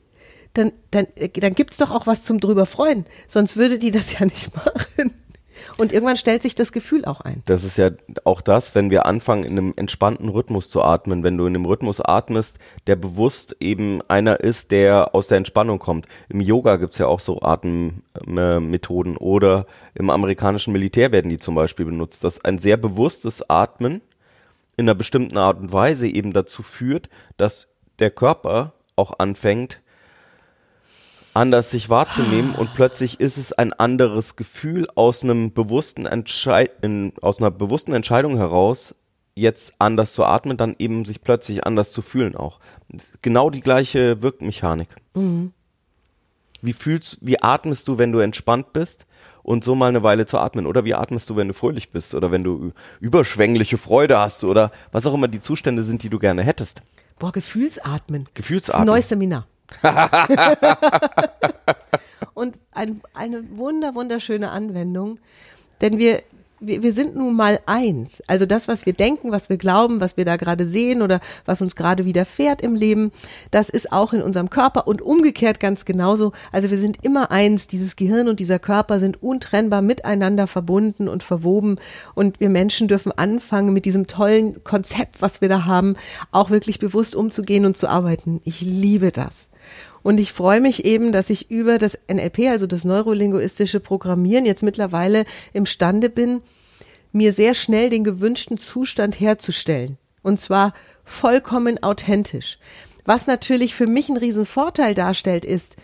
dann, 0.53 0.73
dann, 0.91 1.07
äh, 1.15 1.29
dann 1.29 1.55
gibt's 1.55 1.77
doch 1.77 1.91
auch 1.91 2.05
was 2.05 2.23
zum 2.23 2.41
drüber 2.41 2.65
freuen. 2.65 3.05
Sonst 3.27 3.55
würde 3.55 3.79
die 3.79 3.91
das 3.91 4.19
ja 4.19 4.25
nicht 4.25 4.53
machen. 4.55 5.13
Und 5.77 5.91
irgendwann 5.91 6.17
stellt 6.17 6.41
sich 6.41 6.55
das 6.55 6.71
Gefühl 6.71 7.05
auch 7.05 7.21
ein. 7.21 7.41
Das 7.45 7.63
ist 7.63 7.77
ja 7.77 7.91
auch 8.23 8.41
das, 8.41 8.75
wenn 8.75 8.89
wir 8.89 9.05
anfangen, 9.05 9.43
in 9.43 9.57
einem 9.57 9.73
entspannten 9.75 10.29
Rhythmus 10.29 10.69
zu 10.69 10.83
atmen. 10.83 11.23
Wenn 11.23 11.37
du 11.37 11.45
in 11.45 11.55
einem 11.55 11.65
Rhythmus 11.65 12.01
atmest, 12.03 12.59
der 12.87 12.95
bewusst 12.95 13.55
eben 13.59 14.01
einer 14.07 14.39
ist, 14.39 14.71
der 14.71 15.15
aus 15.15 15.27
der 15.27 15.37
Entspannung 15.37 15.79
kommt. 15.79 16.07
Im 16.29 16.41
Yoga 16.41 16.75
gibt's 16.77 16.97
ja 16.97 17.07
auch 17.07 17.19
so 17.19 17.41
Atemmethoden 17.41 19.17
oder 19.17 19.65
im 19.95 20.09
amerikanischen 20.09 20.73
Militär 20.73 21.11
werden 21.11 21.29
die 21.29 21.37
zum 21.37 21.55
Beispiel 21.55 21.85
benutzt, 21.85 22.23
dass 22.23 22.43
ein 22.43 22.57
sehr 22.57 22.77
bewusstes 22.77 23.49
Atmen 23.49 24.01
in 24.77 24.85
einer 24.85 24.95
bestimmten 24.95 25.37
Art 25.37 25.59
und 25.59 25.71
Weise 25.71 26.07
eben 26.07 26.33
dazu 26.33 26.63
führt, 26.63 27.09
dass 27.37 27.67
der 27.99 28.11
Körper 28.11 28.73
auch 28.95 29.19
anfängt, 29.19 29.81
anders 31.33 31.71
sich 31.71 31.89
wahrzunehmen 31.89 32.55
und 32.55 32.73
plötzlich 32.73 33.19
ist 33.19 33.37
es 33.37 33.53
ein 33.53 33.73
anderes 33.73 34.35
Gefühl 34.35 34.87
aus 34.95 35.23
einem 35.23 35.51
bewussten 35.53 36.05
Entscheid 36.05 36.71
in, 36.81 37.13
aus 37.21 37.39
einer 37.39 37.51
bewussten 37.51 37.93
Entscheidung 37.93 38.37
heraus 38.37 38.95
jetzt 39.35 39.73
anders 39.79 40.13
zu 40.13 40.25
atmen, 40.25 40.57
dann 40.57 40.75
eben 40.77 41.05
sich 41.05 41.21
plötzlich 41.21 41.65
anders 41.65 41.91
zu 41.91 42.01
fühlen 42.01 42.35
auch. 42.35 42.59
Genau 43.21 43.49
die 43.49 43.61
gleiche 43.61 44.21
Wirkmechanik. 44.21 44.89
Wie 46.61 46.73
fühlst, 46.73 47.17
wie 47.21 47.41
atmest 47.41 47.87
du, 47.87 47.97
wenn 47.97 48.11
du 48.11 48.19
entspannt 48.19 48.71
bist 48.71 49.05
und 49.41 49.63
so 49.63 49.75
mal 49.75 49.89
eine 49.89 50.03
Weile 50.03 50.25
zu 50.25 50.37
atmen? 50.37 50.65
Oder 50.65 50.85
wie 50.85 50.93
atmest 50.93 51.29
du, 51.29 51.35
wenn 51.35 51.49
du 51.49 51.53
fröhlich 51.53 51.89
bist 51.89 52.13
oder 52.13 52.31
wenn 52.31 52.43
du 52.43 52.71
überschwängliche 53.01 53.77
Freude 53.77 54.17
hast 54.17 54.43
oder 54.43 54.71
was 54.91 55.05
auch 55.05 55.13
immer 55.13 55.27
die 55.27 55.41
Zustände 55.41 55.83
sind, 55.83 56.03
die 56.03 56.09
du 56.09 56.19
gerne 56.19 56.43
hättest? 56.43 56.81
Boah, 57.19 57.31
Gefühlsatmen. 57.31 58.23
Das 58.23 58.29
ist 58.29 58.29
ein 58.29 58.33
Gefühlsatmen. 58.35 58.87
neues 58.87 59.09
Seminar. 59.09 59.47
und 62.33 62.55
ein, 62.71 63.01
eine 63.13 63.57
wunder, 63.57 63.95
wunderschöne 63.95 64.49
Anwendung, 64.49 65.19
denn 65.81 65.97
wir, 65.97 66.21
wir, 66.65 66.81
wir 66.81 66.93
sind 66.93 67.15
nun 67.15 67.35
mal 67.35 67.59
eins. 67.65 68.23
Also 68.27 68.45
das, 68.45 68.67
was 68.67 68.85
wir 68.85 68.93
denken, 68.93 69.31
was 69.31 69.49
wir 69.49 69.57
glauben, 69.57 69.99
was 69.99 70.17
wir 70.17 70.25
da 70.25 70.37
gerade 70.37 70.65
sehen 70.65 71.01
oder 71.01 71.19
was 71.45 71.61
uns 71.61 71.75
gerade 71.75 72.05
widerfährt 72.05 72.61
im 72.61 72.75
Leben, 72.75 73.11
das 73.51 73.69
ist 73.69 73.91
auch 73.91 74.13
in 74.13 74.21
unserem 74.21 74.49
Körper 74.49 74.87
und 74.87 75.01
umgekehrt 75.01 75.59
ganz 75.59 75.85
genauso. 75.85 76.31
Also 76.51 76.71
wir 76.71 76.77
sind 76.77 77.03
immer 77.03 77.31
eins. 77.31 77.67
Dieses 77.67 77.95
Gehirn 77.95 78.27
und 78.27 78.39
dieser 78.39 78.59
Körper 78.59 78.99
sind 78.99 79.21
untrennbar 79.21 79.81
miteinander 79.81 80.47
verbunden 80.47 81.07
und 81.07 81.23
verwoben 81.23 81.77
und 82.15 82.39
wir 82.39 82.49
Menschen 82.49 82.87
dürfen 82.87 83.11
anfangen, 83.11 83.73
mit 83.73 83.85
diesem 83.85 84.07
tollen 84.07 84.63
Konzept, 84.63 85.21
was 85.21 85.41
wir 85.41 85.49
da 85.49 85.65
haben, 85.65 85.95
auch 86.31 86.49
wirklich 86.49 86.79
bewusst 86.79 87.15
umzugehen 87.15 87.65
und 87.65 87.77
zu 87.77 87.87
arbeiten. 87.87 88.41
Ich 88.45 88.61
liebe 88.61 89.11
das. 89.11 89.49
Und 90.03 90.19
ich 90.19 90.33
freue 90.33 90.61
mich 90.61 90.85
eben, 90.85 91.11
dass 91.11 91.29
ich 91.29 91.49
über 91.49 91.79
das 91.79 91.97
NLP, 92.11 92.49
also 92.49 92.67
das 92.67 92.83
neurolinguistische 92.83 93.79
Programmieren, 93.79 94.45
jetzt 94.45 94.61
mittlerweile 94.61 95.25
imstande 95.53 96.09
bin, 96.09 96.41
mir 97.13 97.31
sehr 97.31 97.53
schnell 97.53 97.89
den 97.89 98.03
gewünschten 98.03 98.57
Zustand 98.57 99.19
herzustellen. 99.19 99.97
Und 100.21 100.39
zwar 100.39 100.73
vollkommen 101.05 101.81
authentisch. 101.81 102.57
Was 103.05 103.27
natürlich 103.27 103.75
für 103.75 103.87
mich 103.87 104.09
einen 104.09 104.17
riesen 104.17 104.45
Vorteil 104.45 104.93
darstellt, 104.93 105.45
ist, 105.45 105.75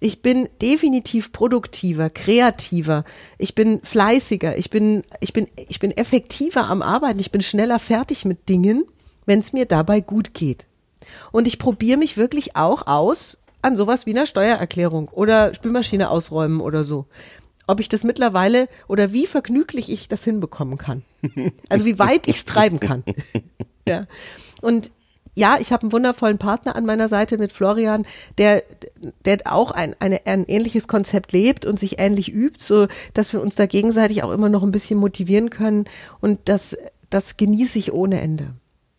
ich 0.00 0.20
bin 0.20 0.48
definitiv 0.60 1.32
produktiver, 1.32 2.10
kreativer, 2.10 3.04
ich 3.38 3.54
bin 3.54 3.80
fleißiger, 3.84 4.58
ich 4.58 4.68
bin, 4.68 5.04
ich 5.20 5.32
bin, 5.32 5.46
ich 5.68 5.78
bin 5.78 5.96
effektiver 5.96 6.64
am 6.64 6.82
Arbeiten, 6.82 7.20
ich 7.20 7.30
bin 7.30 7.40
schneller 7.40 7.78
fertig 7.78 8.24
mit 8.24 8.48
Dingen, 8.48 8.84
wenn 9.26 9.38
es 9.38 9.52
mir 9.52 9.64
dabei 9.64 10.00
gut 10.00 10.34
geht. 10.34 10.66
Und 11.30 11.46
ich 11.46 11.60
probiere 11.60 11.98
mich 11.98 12.16
wirklich 12.16 12.56
auch 12.56 12.86
aus 12.88 13.36
an 13.62 13.76
sowas 13.76 14.06
wie 14.06 14.10
einer 14.10 14.26
Steuererklärung 14.26 15.08
oder 15.08 15.54
Spülmaschine 15.54 16.10
ausräumen 16.10 16.60
oder 16.60 16.84
so. 16.84 17.06
Ob 17.66 17.80
ich 17.80 17.88
das 17.88 18.04
mittlerweile 18.04 18.68
oder 18.88 19.12
wie 19.12 19.26
vergnüglich 19.26 19.90
ich 19.90 20.08
das 20.08 20.24
hinbekommen 20.24 20.78
kann. 20.78 21.02
Also 21.68 21.84
wie 21.84 21.98
weit 21.98 22.28
ich 22.28 22.36
es 22.36 22.44
treiben 22.44 22.80
kann. 22.80 23.04
Ja. 23.88 24.06
Und 24.60 24.92
ja, 25.34 25.56
ich 25.58 25.72
habe 25.72 25.82
einen 25.82 25.92
wundervollen 25.92 26.38
Partner 26.38 26.76
an 26.76 26.86
meiner 26.86 27.08
Seite 27.08 27.36
mit 27.36 27.52
Florian, 27.52 28.06
der, 28.38 28.62
der 29.24 29.38
auch 29.46 29.72
ein, 29.72 29.96
eine, 29.98 30.24
ein 30.26 30.44
ähnliches 30.46 30.86
Konzept 30.86 31.32
lebt 31.32 31.66
und 31.66 31.80
sich 31.80 31.98
ähnlich 31.98 32.32
übt, 32.32 32.62
so 32.62 32.86
dass 33.12 33.32
wir 33.32 33.40
uns 33.40 33.56
da 33.56 33.66
gegenseitig 33.66 34.22
auch 34.22 34.30
immer 34.30 34.48
noch 34.48 34.62
ein 34.62 34.70
bisschen 34.70 35.00
motivieren 35.00 35.50
können. 35.50 35.86
Und 36.20 36.38
das, 36.44 36.76
das 37.10 37.36
genieße 37.36 37.78
ich 37.78 37.92
ohne 37.92 38.20
Ende. 38.20 38.54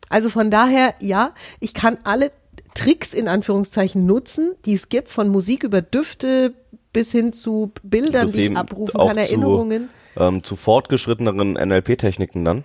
Also 0.10 0.30
von 0.30 0.52
daher, 0.52 0.96
ja, 1.00 1.34
ich 1.60 1.74
kann 1.74 1.98
alle 2.04 2.32
Tricks 2.74 3.14
in 3.14 3.28
Anführungszeichen 3.28 4.06
nutzen, 4.06 4.54
die 4.66 4.74
es 4.74 4.90
gibt, 4.90 5.08
von 5.10 5.30
Musik 5.30 5.64
über 5.64 5.82
Düfte 5.82 6.54
bis 6.92 7.12
hin 7.12 7.34
zu 7.34 7.72
Bildern, 7.84 8.32
die 8.32 8.48
ich 8.48 8.58
abrufen 8.58 9.00
kann, 9.00 9.12
zu- 9.16 9.20
Erinnerungen. 9.22 9.90
ähm, 10.18 10.44
zu 10.44 10.56
fortgeschritteneren 10.56 11.54
NLP-Techniken 11.54 12.46
dann. 12.46 12.64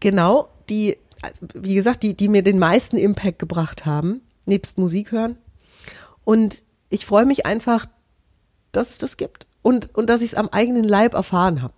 Genau, 0.00 0.48
die, 0.68 0.96
also, 1.22 1.46
wie 1.54 1.74
gesagt, 1.74 2.02
die, 2.02 2.14
die 2.14 2.28
mir 2.28 2.42
den 2.42 2.58
meisten 2.58 2.96
Impact 2.96 3.38
gebracht 3.38 3.86
haben, 3.86 4.20
nebst 4.46 4.78
Musik 4.78 5.12
hören. 5.12 5.36
Und 6.24 6.62
ich 6.90 7.06
freue 7.06 7.24
mich 7.26 7.46
einfach, 7.46 7.86
dass 8.72 8.90
es 8.90 8.98
das 8.98 9.16
gibt 9.16 9.46
und, 9.62 9.90
und 9.94 10.08
dass 10.10 10.22
ich 10.22 10.28
es 10.32 10.34
am 10.34 10.48
eigenen 10.48 10.84
Leib 10.84 11.14
erfahren 11.14 11.62
habe. 11.62 11.74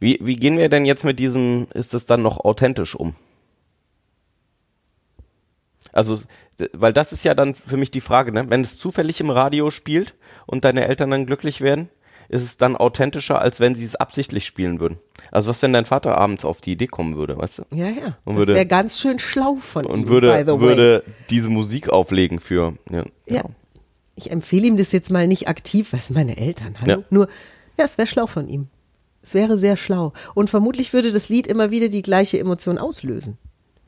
Wie, 0.00 0.18
wie 0.22 0.36
gehen 0.36 0.58
wir 0.58 0.68
denn 0.68 0.84
jetzt 0.84 1.04
mit 1.04 1.18
diesem, 1.18 1.66
ist 1.74 1.94
es 1.94 2.06
dann 2.06 2.22
noch 2.22 2.44
authentisch 2.44 2.94
um? 2.94 3.14
Also, 5.92 6.18
weil 6.72 6.92
das 6.92 7.12
ist 7.12 7.24
ja 7.24 7.34
dann 7.34 7.54
für 7.54 7.76
mich 7.76 7.90
die 7.90 8.00
Frage, 8.00 8.32
ne? 8.32 8.44
wenn 8.48 8.62
es 8.62 8.78
zufällig 8.78 9.20
im 9.20 9.30
Radio 9.30 9.70
spielt 9.70 10.14
und 10.46 10.64
deine 10.64 10.86
Eltern 10.88 11.10
dann 11.10 11.26
glücklich 11.26 11.60
werden, 11.60 11.88
ist 12.28 12.44
es 12.44 12.56
dann 12.56 12.76
authentischer, 12.76 13.40
als 13.42 13.60
wenn 13.60 13.74
sie 13.74 13.84
es 13.84 13.94
absichtlich 13.96 14.46
spielen 14.46 14.80
würden. 14.80 14.98
Also 15.30 15.50
was, 15.50 15.60
wenn 15.60 15.72
dein 15.74 15.84
Vater 15.84 16.16
abends 16.16 16.44
auf 16.46 16.60
die 16.62 16.72
Idee 16.72 16.86
kommen 16.86 17.16
würde, 17.16 17.36
weißt 17.36 17.58
du? 17.58 17.62
Ja, 17.74 17.86
ja. 17.88 18.16
Und 18.24 18.34
das 18.34 18.36
würde- 18.36 18.54
wäre 18.54 18.66
ganz 18.66 18.98
schön 18.98 19.18
schlau 19.18 19.56
von 19.56 19.84
Und 19.84 20.02
ihm, 20.02 20.08
würde, 20.08 20.32
by 20.32 20.40
the 20.50 20.54
way. 20.56 20.60
würde 20.60 21.04
diese 21.28 21.50
Musik 21.50 21.90
auflegen 21.90 22.40
für, 22.40 22.74
ja. 22.90 23.04
Ja. 23.26 23.42
Ich 24.14 24.30
empfehle 24.30 24.66
ihm 24.66 24.76
das 24.76 24.92
jetzt 24.92 25.10
mal 25.10 25.26
nicht 25.26 25.48
aktiv, 25.48 25.88
was 25.92 26.10
meine 26.10 26.36
Eltern, 26.38 26.76
hallo? 26.80 27.00
Ja. 27.00 27.04
Nur, 27.10 27.28
ja, 27.78 27.84
es 27.84 27.98
wäre 27.98 28.06
schlau 28.06 28.26
von 28.26 28.46
ihm. 28.48 28.68
Es 29.22 29.34
wäre 29.34 29.56
sehr 29.58 29.76
schlau. 29.76 30.12
Und 30.34 30.50
vermutlich 30.50 30.92
würde 30.92 31.12
das 31.12 31.28
Lied 31.28 31.46
immer 31.46 31.70
wieder 31.70 31.88
die 31.88 32.02
gleiche 32.02 32.38
Emotion 32.38 32.76
auslösen. 32.78 33.38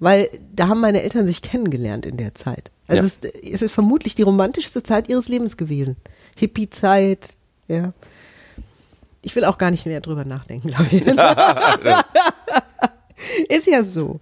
Weil 0.01 0.29
da 0.55 0.69
haben 0.69 0.81
meine 0.81 1.03
Eltern 1.03 1.27
sich 1.27 1.43
kennengelernt 1.43 2.05
in 2.05 2.17
der 2.17 2.35
Zeit. 2.35 2.71
Also 2.89 3.03
Ja. 3.03 3.07
es, 3.07 3.17
ist, 3.17 3.25
es 3.45 3.63
ist 3.63 3.73
vermutlich 3.73 4.15
die 4.15 4.23
romantischste 4.23 4.83
Zeit 4.83 5.09
ihres 5.09 5.29
Lebens 5.29 5.57
gewesen. 5.57 5.97
Hippie-Zeit, 6.37 7.37
ja. 7.69 7.93
Ich 9.23 9.35
will 9.37 9.45
auch 9.45 9.57
gar 9.57 9.71
nicht 9.71 9.87
mehr 9.87 10.01
drüber 10.01 10.25
nachdenken, 10.25 10.69
glaube 10.69 10.87
ich. 10.91 11.07
ist 13.49 13.67
ja 13.67 13.83
so. 13.83 14.21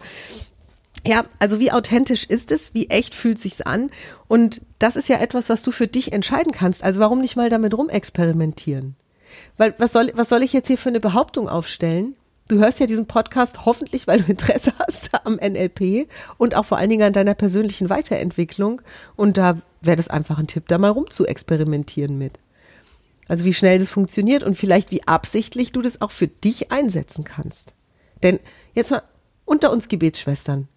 Ja, 1.05 1.25
also 1.41 1.59
wie 1.59 1.73
authentisch 1.73 2.25
ist 2.25 2.53
es? 2.53 2.75
Wie 2.75 2.89
echt 2.89 3.15
fühlt 3.15 3.41
sich's 3.41 3.61
an? 3.61 3.91
Und 4.29 4.61
das 4.79 4.95
ist 4.95 5.09
ja 5.09 5.19
etwas, 5.19 5.49
was 5.49 5.65
du 5.65 5.73
für 5.73 5.89
dich 5.89 6.13
entscheiden 6.13 6.53
kannst. 6.53 6.85
Also 6.85 7.01
warum 7.01 7.21
nicht 7.21 7.35
mal 7.35 7.51
damit 7.51 7.77
rumexperimentieren? 7.77 8.95
Weil 9.57 9.75
was 9.79 9.93
soll, 9.93 10.13
was 10.15 10.29
soll 10.29 10.43
ich 10.43 10.53
jetzt 10.53 10.69
hier 10.69 10.79
für 10.79 10.91
eine 10.91 11.01
Behauptung 11.01 11.49
aufstellen? 11.49 12.15
Du 12.53 12.59
hörst 12.59 12.81
ja 12.81 12.87
diesen 12.87 13.07
Podcast 13.07 13.65
hoffentlich, 13.65 14.07
weil 14.07 14.21
du 14.21 14.31
Interesse 14.31 14.75
hast 14.79 15.09
am 15.25 15.37
NLP 15.37 16.07
und 16.37 16.55
auch 16.55 16.67
vor 16.67 16.77
allen 16.77 16.91
Dingen 16.91 17.05
an 17.05 17.15
deiner 17.15 17.33
persönlichen 17.33 17.89
Weiterentwicklung. 17.89 18.83
Und 19.17 19.39
da 19.39 19.63
wäre 19.81 19.97
das 19.97 20.09
einfach 20.09 20.39
ein 20.39 20.49
Tipp, 20.49 20.65
da 20.69 20.77
mal 20.77 20.91
rum 20.91 21.11
zu 21.11 21.25
experimentieren 21.27 22.19
mit. 22.19 22.39
Also 23.27 23.47
wie 23.47 23.55
schnell 23.55 23.79
das 23.79 23.89
funktioniert 23.89 24.43
und 24.43 24.59
vielleicht 24.59 24.91
wie 24.91 25.03
absichtlich 25.09 25.73
du 25.73 25.81
das 25.81 26.03
auch 26.03 26.11
für 26.11 26.27
dich 26.27 26.71
einsetzen 26.71 27.25
kannst. 27.25 27.73
Denn 28.23 28.39
jetzt 28.75 28.91
mal 28.91 29.03
unter 29.47 29.73
uns 29.73 29.89
Gebetsschwestern. 29.89 30.69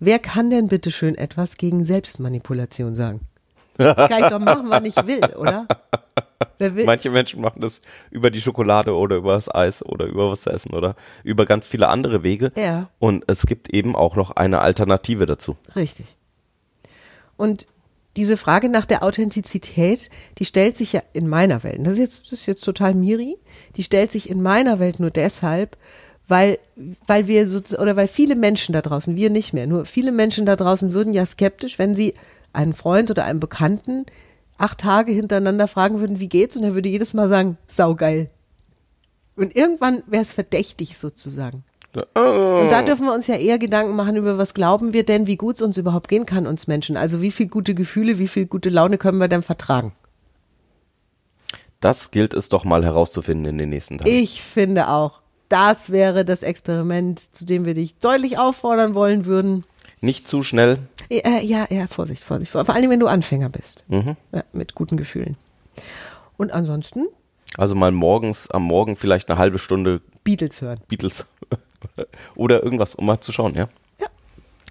Wer 0.00 0.18
kann 0.18 0.50
denn 0.50 0.68
bitte 0.68 0.90
schön 0.90 1.14
etwas 1.14 1.56
gegen 1.56 1.86
Selbstmanipulation 1.86 2.94
sagen? 2.94 3.22
Kann 3.78 4.22
ich 4.24 4.28
doch 4.28 4.38
machen, 4.38 4.66
wann 4.68 4.84
ich 4.84 4.96
will, 4.96 5.24
oder? 5.36 5.66
Wer 6.58 6.74
will? 6.74 6.84
Manche 6.84 7.10
Menschen 7.10 7.40
machen 7.40 7.60
das 7.60 7.80
über 8.10 8.30
die 8.30 8.40
Schokolade 8.40 8.94
oder 8.94 9.16
über 9.16 9.34
das 9.34 9.52
Eis 9.52 9.84
oder 9.84 10.06
über 10.06 10.30
was 10.30 10.42
zu 10.42 10.50
essen 10.50 10.74
oder 10.74 10.94
über 11.24 11.46
ganz 11.46 11.66
viele 11.66 11.88
andere 11.88 12.22
Wege. 12.22 12.52
Ja. 12.56 12.90
Und 12.98 13.24
es 13.26 13.46
gibt 13.46 13.72
eben 13.72 13.96
auch 13.96 14.16
noch 14.16 14.32
eine 14.32 14.60
Alternative 14.60 15.26
dazu. 15.26 15.56
Richtig. 15.74 16.06
Und 17.36 17.66
diese 18.16 18.36
Frage 18.36 18.68
nach 18.68 18.84
der 18.84 19.02
Authentizität, 19.02 20.10
die 20.38 20.44
stellt 20.44 20.76
sich 20.76 20.92
ja 20.92 21.02
in 21.12 21.28
meiner 21.28 21.64
Welt, 21.64 21.78
und 21.78 21.84
das 21.84 21.94
ist 21.94 22.00
jetzt, 22.00 22.24
das 22.26 22.40
ist 22.40 22.46
jetzt 22.46 22.64
total 22.64 22.94
Miri, 22.94 23.38
die 23.76 23.82
stellt 23.82 24.12
sich 24.12 24.28
in 24.28 24.42
meiner 24.42 24.78
Welt 24.78 25.00
nur 25.00 25.10
deshalb, 25.10 25.78
weil, 26.28 26.58
weil 27.06 27.26
wir 27.26 27.46
so, 27.46 27.58
oder 27.78 27.96
weil 27.96 28.08
viele 28.08 28.36
Menschen 28.36 28.74
da 28.74 28.82
draußen, 28.82 29.16
wir 29.16 29.30
nicht 29.30 29.54
mehr, 29.54 29.66
nur 29.66 29.86
viele 29.86 30.12
Menschen 30.12 30.46
da 30.46 30.56
draußen 30.56 30.92
würden 30.92 31.14
ja 31.14 31.24
skeptisch, 31.24 31.78
wenn 31.78 31.94
sie 31.94 32.14
einen 32.52 32.74
Freund 32.74 33.10
oder 33.10 33.24
einen 33.24 33.40
Bekannten 33.40 34.06
acht 34.58 34.78
Tage 34.78 35.12
hintereinander 35.12 35.66
fragen 35.66 36.00
würden, 36.00 36.20
wie 36.20 36.28
geht's? 36.28 36.56
Und 36.56 36.64
er 36.64 36.74
würde 36.74 36.88
jedes 36.88 37.14
Mal 37.14 37.28
sagen, 37.28 37.58
saugeil. 37.66 38.30
Und 39.34 39.56
irgendwann 39.56 40.02
wäre 40.06 40.22
es 40.22 40.32
verdächtig 40.32 40.96
sozusagen. 40.98 41.64
Und 41.94 42.70
da 42.70 42.82
dürfen 42.82 43.04
wir 43.04 43.12
uns 43.12 43.26
ja 43.26 43.34
eher 43.34 43.58
Gedanken 43.58 43.94
machen 43.94 44.16
über, 44.16 44.38
was 44.38 44.54
glauben 44.54 44.94
wir 44.94 45.04
denn, 45.04 45.26
wie 45.26 45.36
gut 45.36 45.56
es 45.56 45.62
uns 45.62 45.76
überhaupt 45.76 46.08
gehen 46.08 46.24
kann, 46.24 46.46
uns 46.46 46.66
Menschen. 46.66 46.96
Also 46.96 47.20
wie 47.20 47.30
viel 47.30 47.48
gute 47.48 47.74
Gefühle, 47.74 48.18
wie 48.18 48.28
viel 48.28 48.46
gute 48.46 48.70
Laune 48.70 48.96
können 48.96 49.18
wir 49.18 49.28
denn 49.28 49.42
vertragen? 49.42 49.92
Das 51.80 52.10
gilt 52.10 52.32
es 52.32 52.48
doch 52.48 52.64
mal 52.64 52.84
herauszufinden 52.84 53.46
in 53.46 53.58
den 53.58 53.68
nächsten 53.70 53.98
Tagen. 53.98 54.10
Ich 54.10 54.42
finde 54.42 54.88
auch, 54.88 55.20
das 55.48 55.90
wäre 55.90 56.24
das 56.24 56.42
Experiment, 56.42 57.20
zu 57.34 57.44
dem 57.44 57.66
wir 57.66 57.74
dich 57.74 57.98
deutlich 57.98 58.38
auffordern 58.38 58.94
wollen 58.94 59.26
würden. 59.26 59.64
Nicht 60.02 60.28
zu 60.28 60.42
schnell. 60.42 60.78
Äh, 61.08 61.44
ja, 61.44 61.66
ja, 61.70 61.86
Vorsicht, 61.86 62.22
Vorsicht. 62.22 62.50
Vor 62.52 62.68
allem, 62.68 62.90
wenn 62.90 63.00
du 63.00 63.06
Anfänger 63.06 63.48
bist. 63.48 63.84
Mhm. 63.88 64.16
Ja, 64.32 64.44
mit 64.52 64.74
guten 64.74 64.98
Gefühlen. 64.98 65.36
Und 66.36 66.52
ansonsten 66.52 67.06
Also 67.56 67.74
mal 67.74 67.92
morgens, 67.92 68.50
am 68.50 68.64
Morgen 68.64 68.96
vielleicht 68.96 69.30
eine 69.30 69.38
halbe 69.38 69.58
Stunde 69.58 70.02
Beatles 70.24 70.60
hören. 70.60 70.80
Beatles 70.88 71.24
oder 72.34 72.62
irgendwas, 72.62 72.94
um 72.94 73.06
mal 73.06 73.20
zu 73.20 73.32
schauen, 73.32 73.54
ja? 73.54 73.68
Ja. 74.00 74.08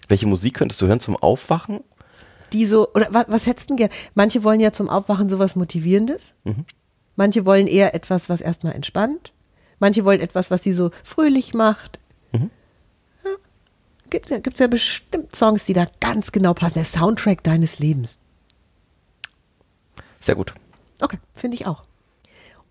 Welche 0.07 0.27
Musik 0.27 0.55
könntest 0.55 0.81
du 0.81 0.87
hören 0.87 0.99
zum 0.99 1.15
Aufwachen? 1.15 1.79
die 2.53 2.65
so, 2.65 2.89
oder 2.93 3.07
was, 3.11 3.25
was 3.29 3.45
hättest 3.47 3.69
du 3.69 3.75
denn 3.75 3.87
gern? 3.87 3.99
Manche 4.13 4.43
wollen 4.43 4.59
ja 4.59 4.71
zum 4.71 4.89
Aufwachen 4.89 5.29
sowas 5.29 5.55
Motivierendes. 5.55 6.35
Manche 7.15 7.45
wollen 7.45 7.67
eher 7.67 7.95
etwas, 7.95 8.29
was 8.29 8.41
erstmal 8.41 8.73
entspannt. 8.73 9.31
Manche 9.79 10.05
wollen 10.05 10.19
etwas, 10.19 10.51
was 10.51 10.63
sie 10.63 10.73
so 10.73 10.91
fröhlich 11.03 11.53
macht. 11.53 11.99
Ja. 12.33 12.41
Gibt 14.11 14.27
gibt's 14.43 14.59
ja 14.59 14.67
bestimmt 14.67 15.35
Songs, 15.35 15.65
die 15.65 15.73
da 15.73 15.87
ganz 16.01 16.31
genau 16.31 16.53
passen. 16.53 16.75
Der 16.75 16.85
Soundtrack 16.85 17.43
deines 17.43 17.79
Lebens. 17.79 18.19
Sehr 20.19 20.35
gut. 20.35 20.53
Okay, 21.01 21.17
finde 21.33 21.55
ich 21.55 21.65
auch. 21.65 21.83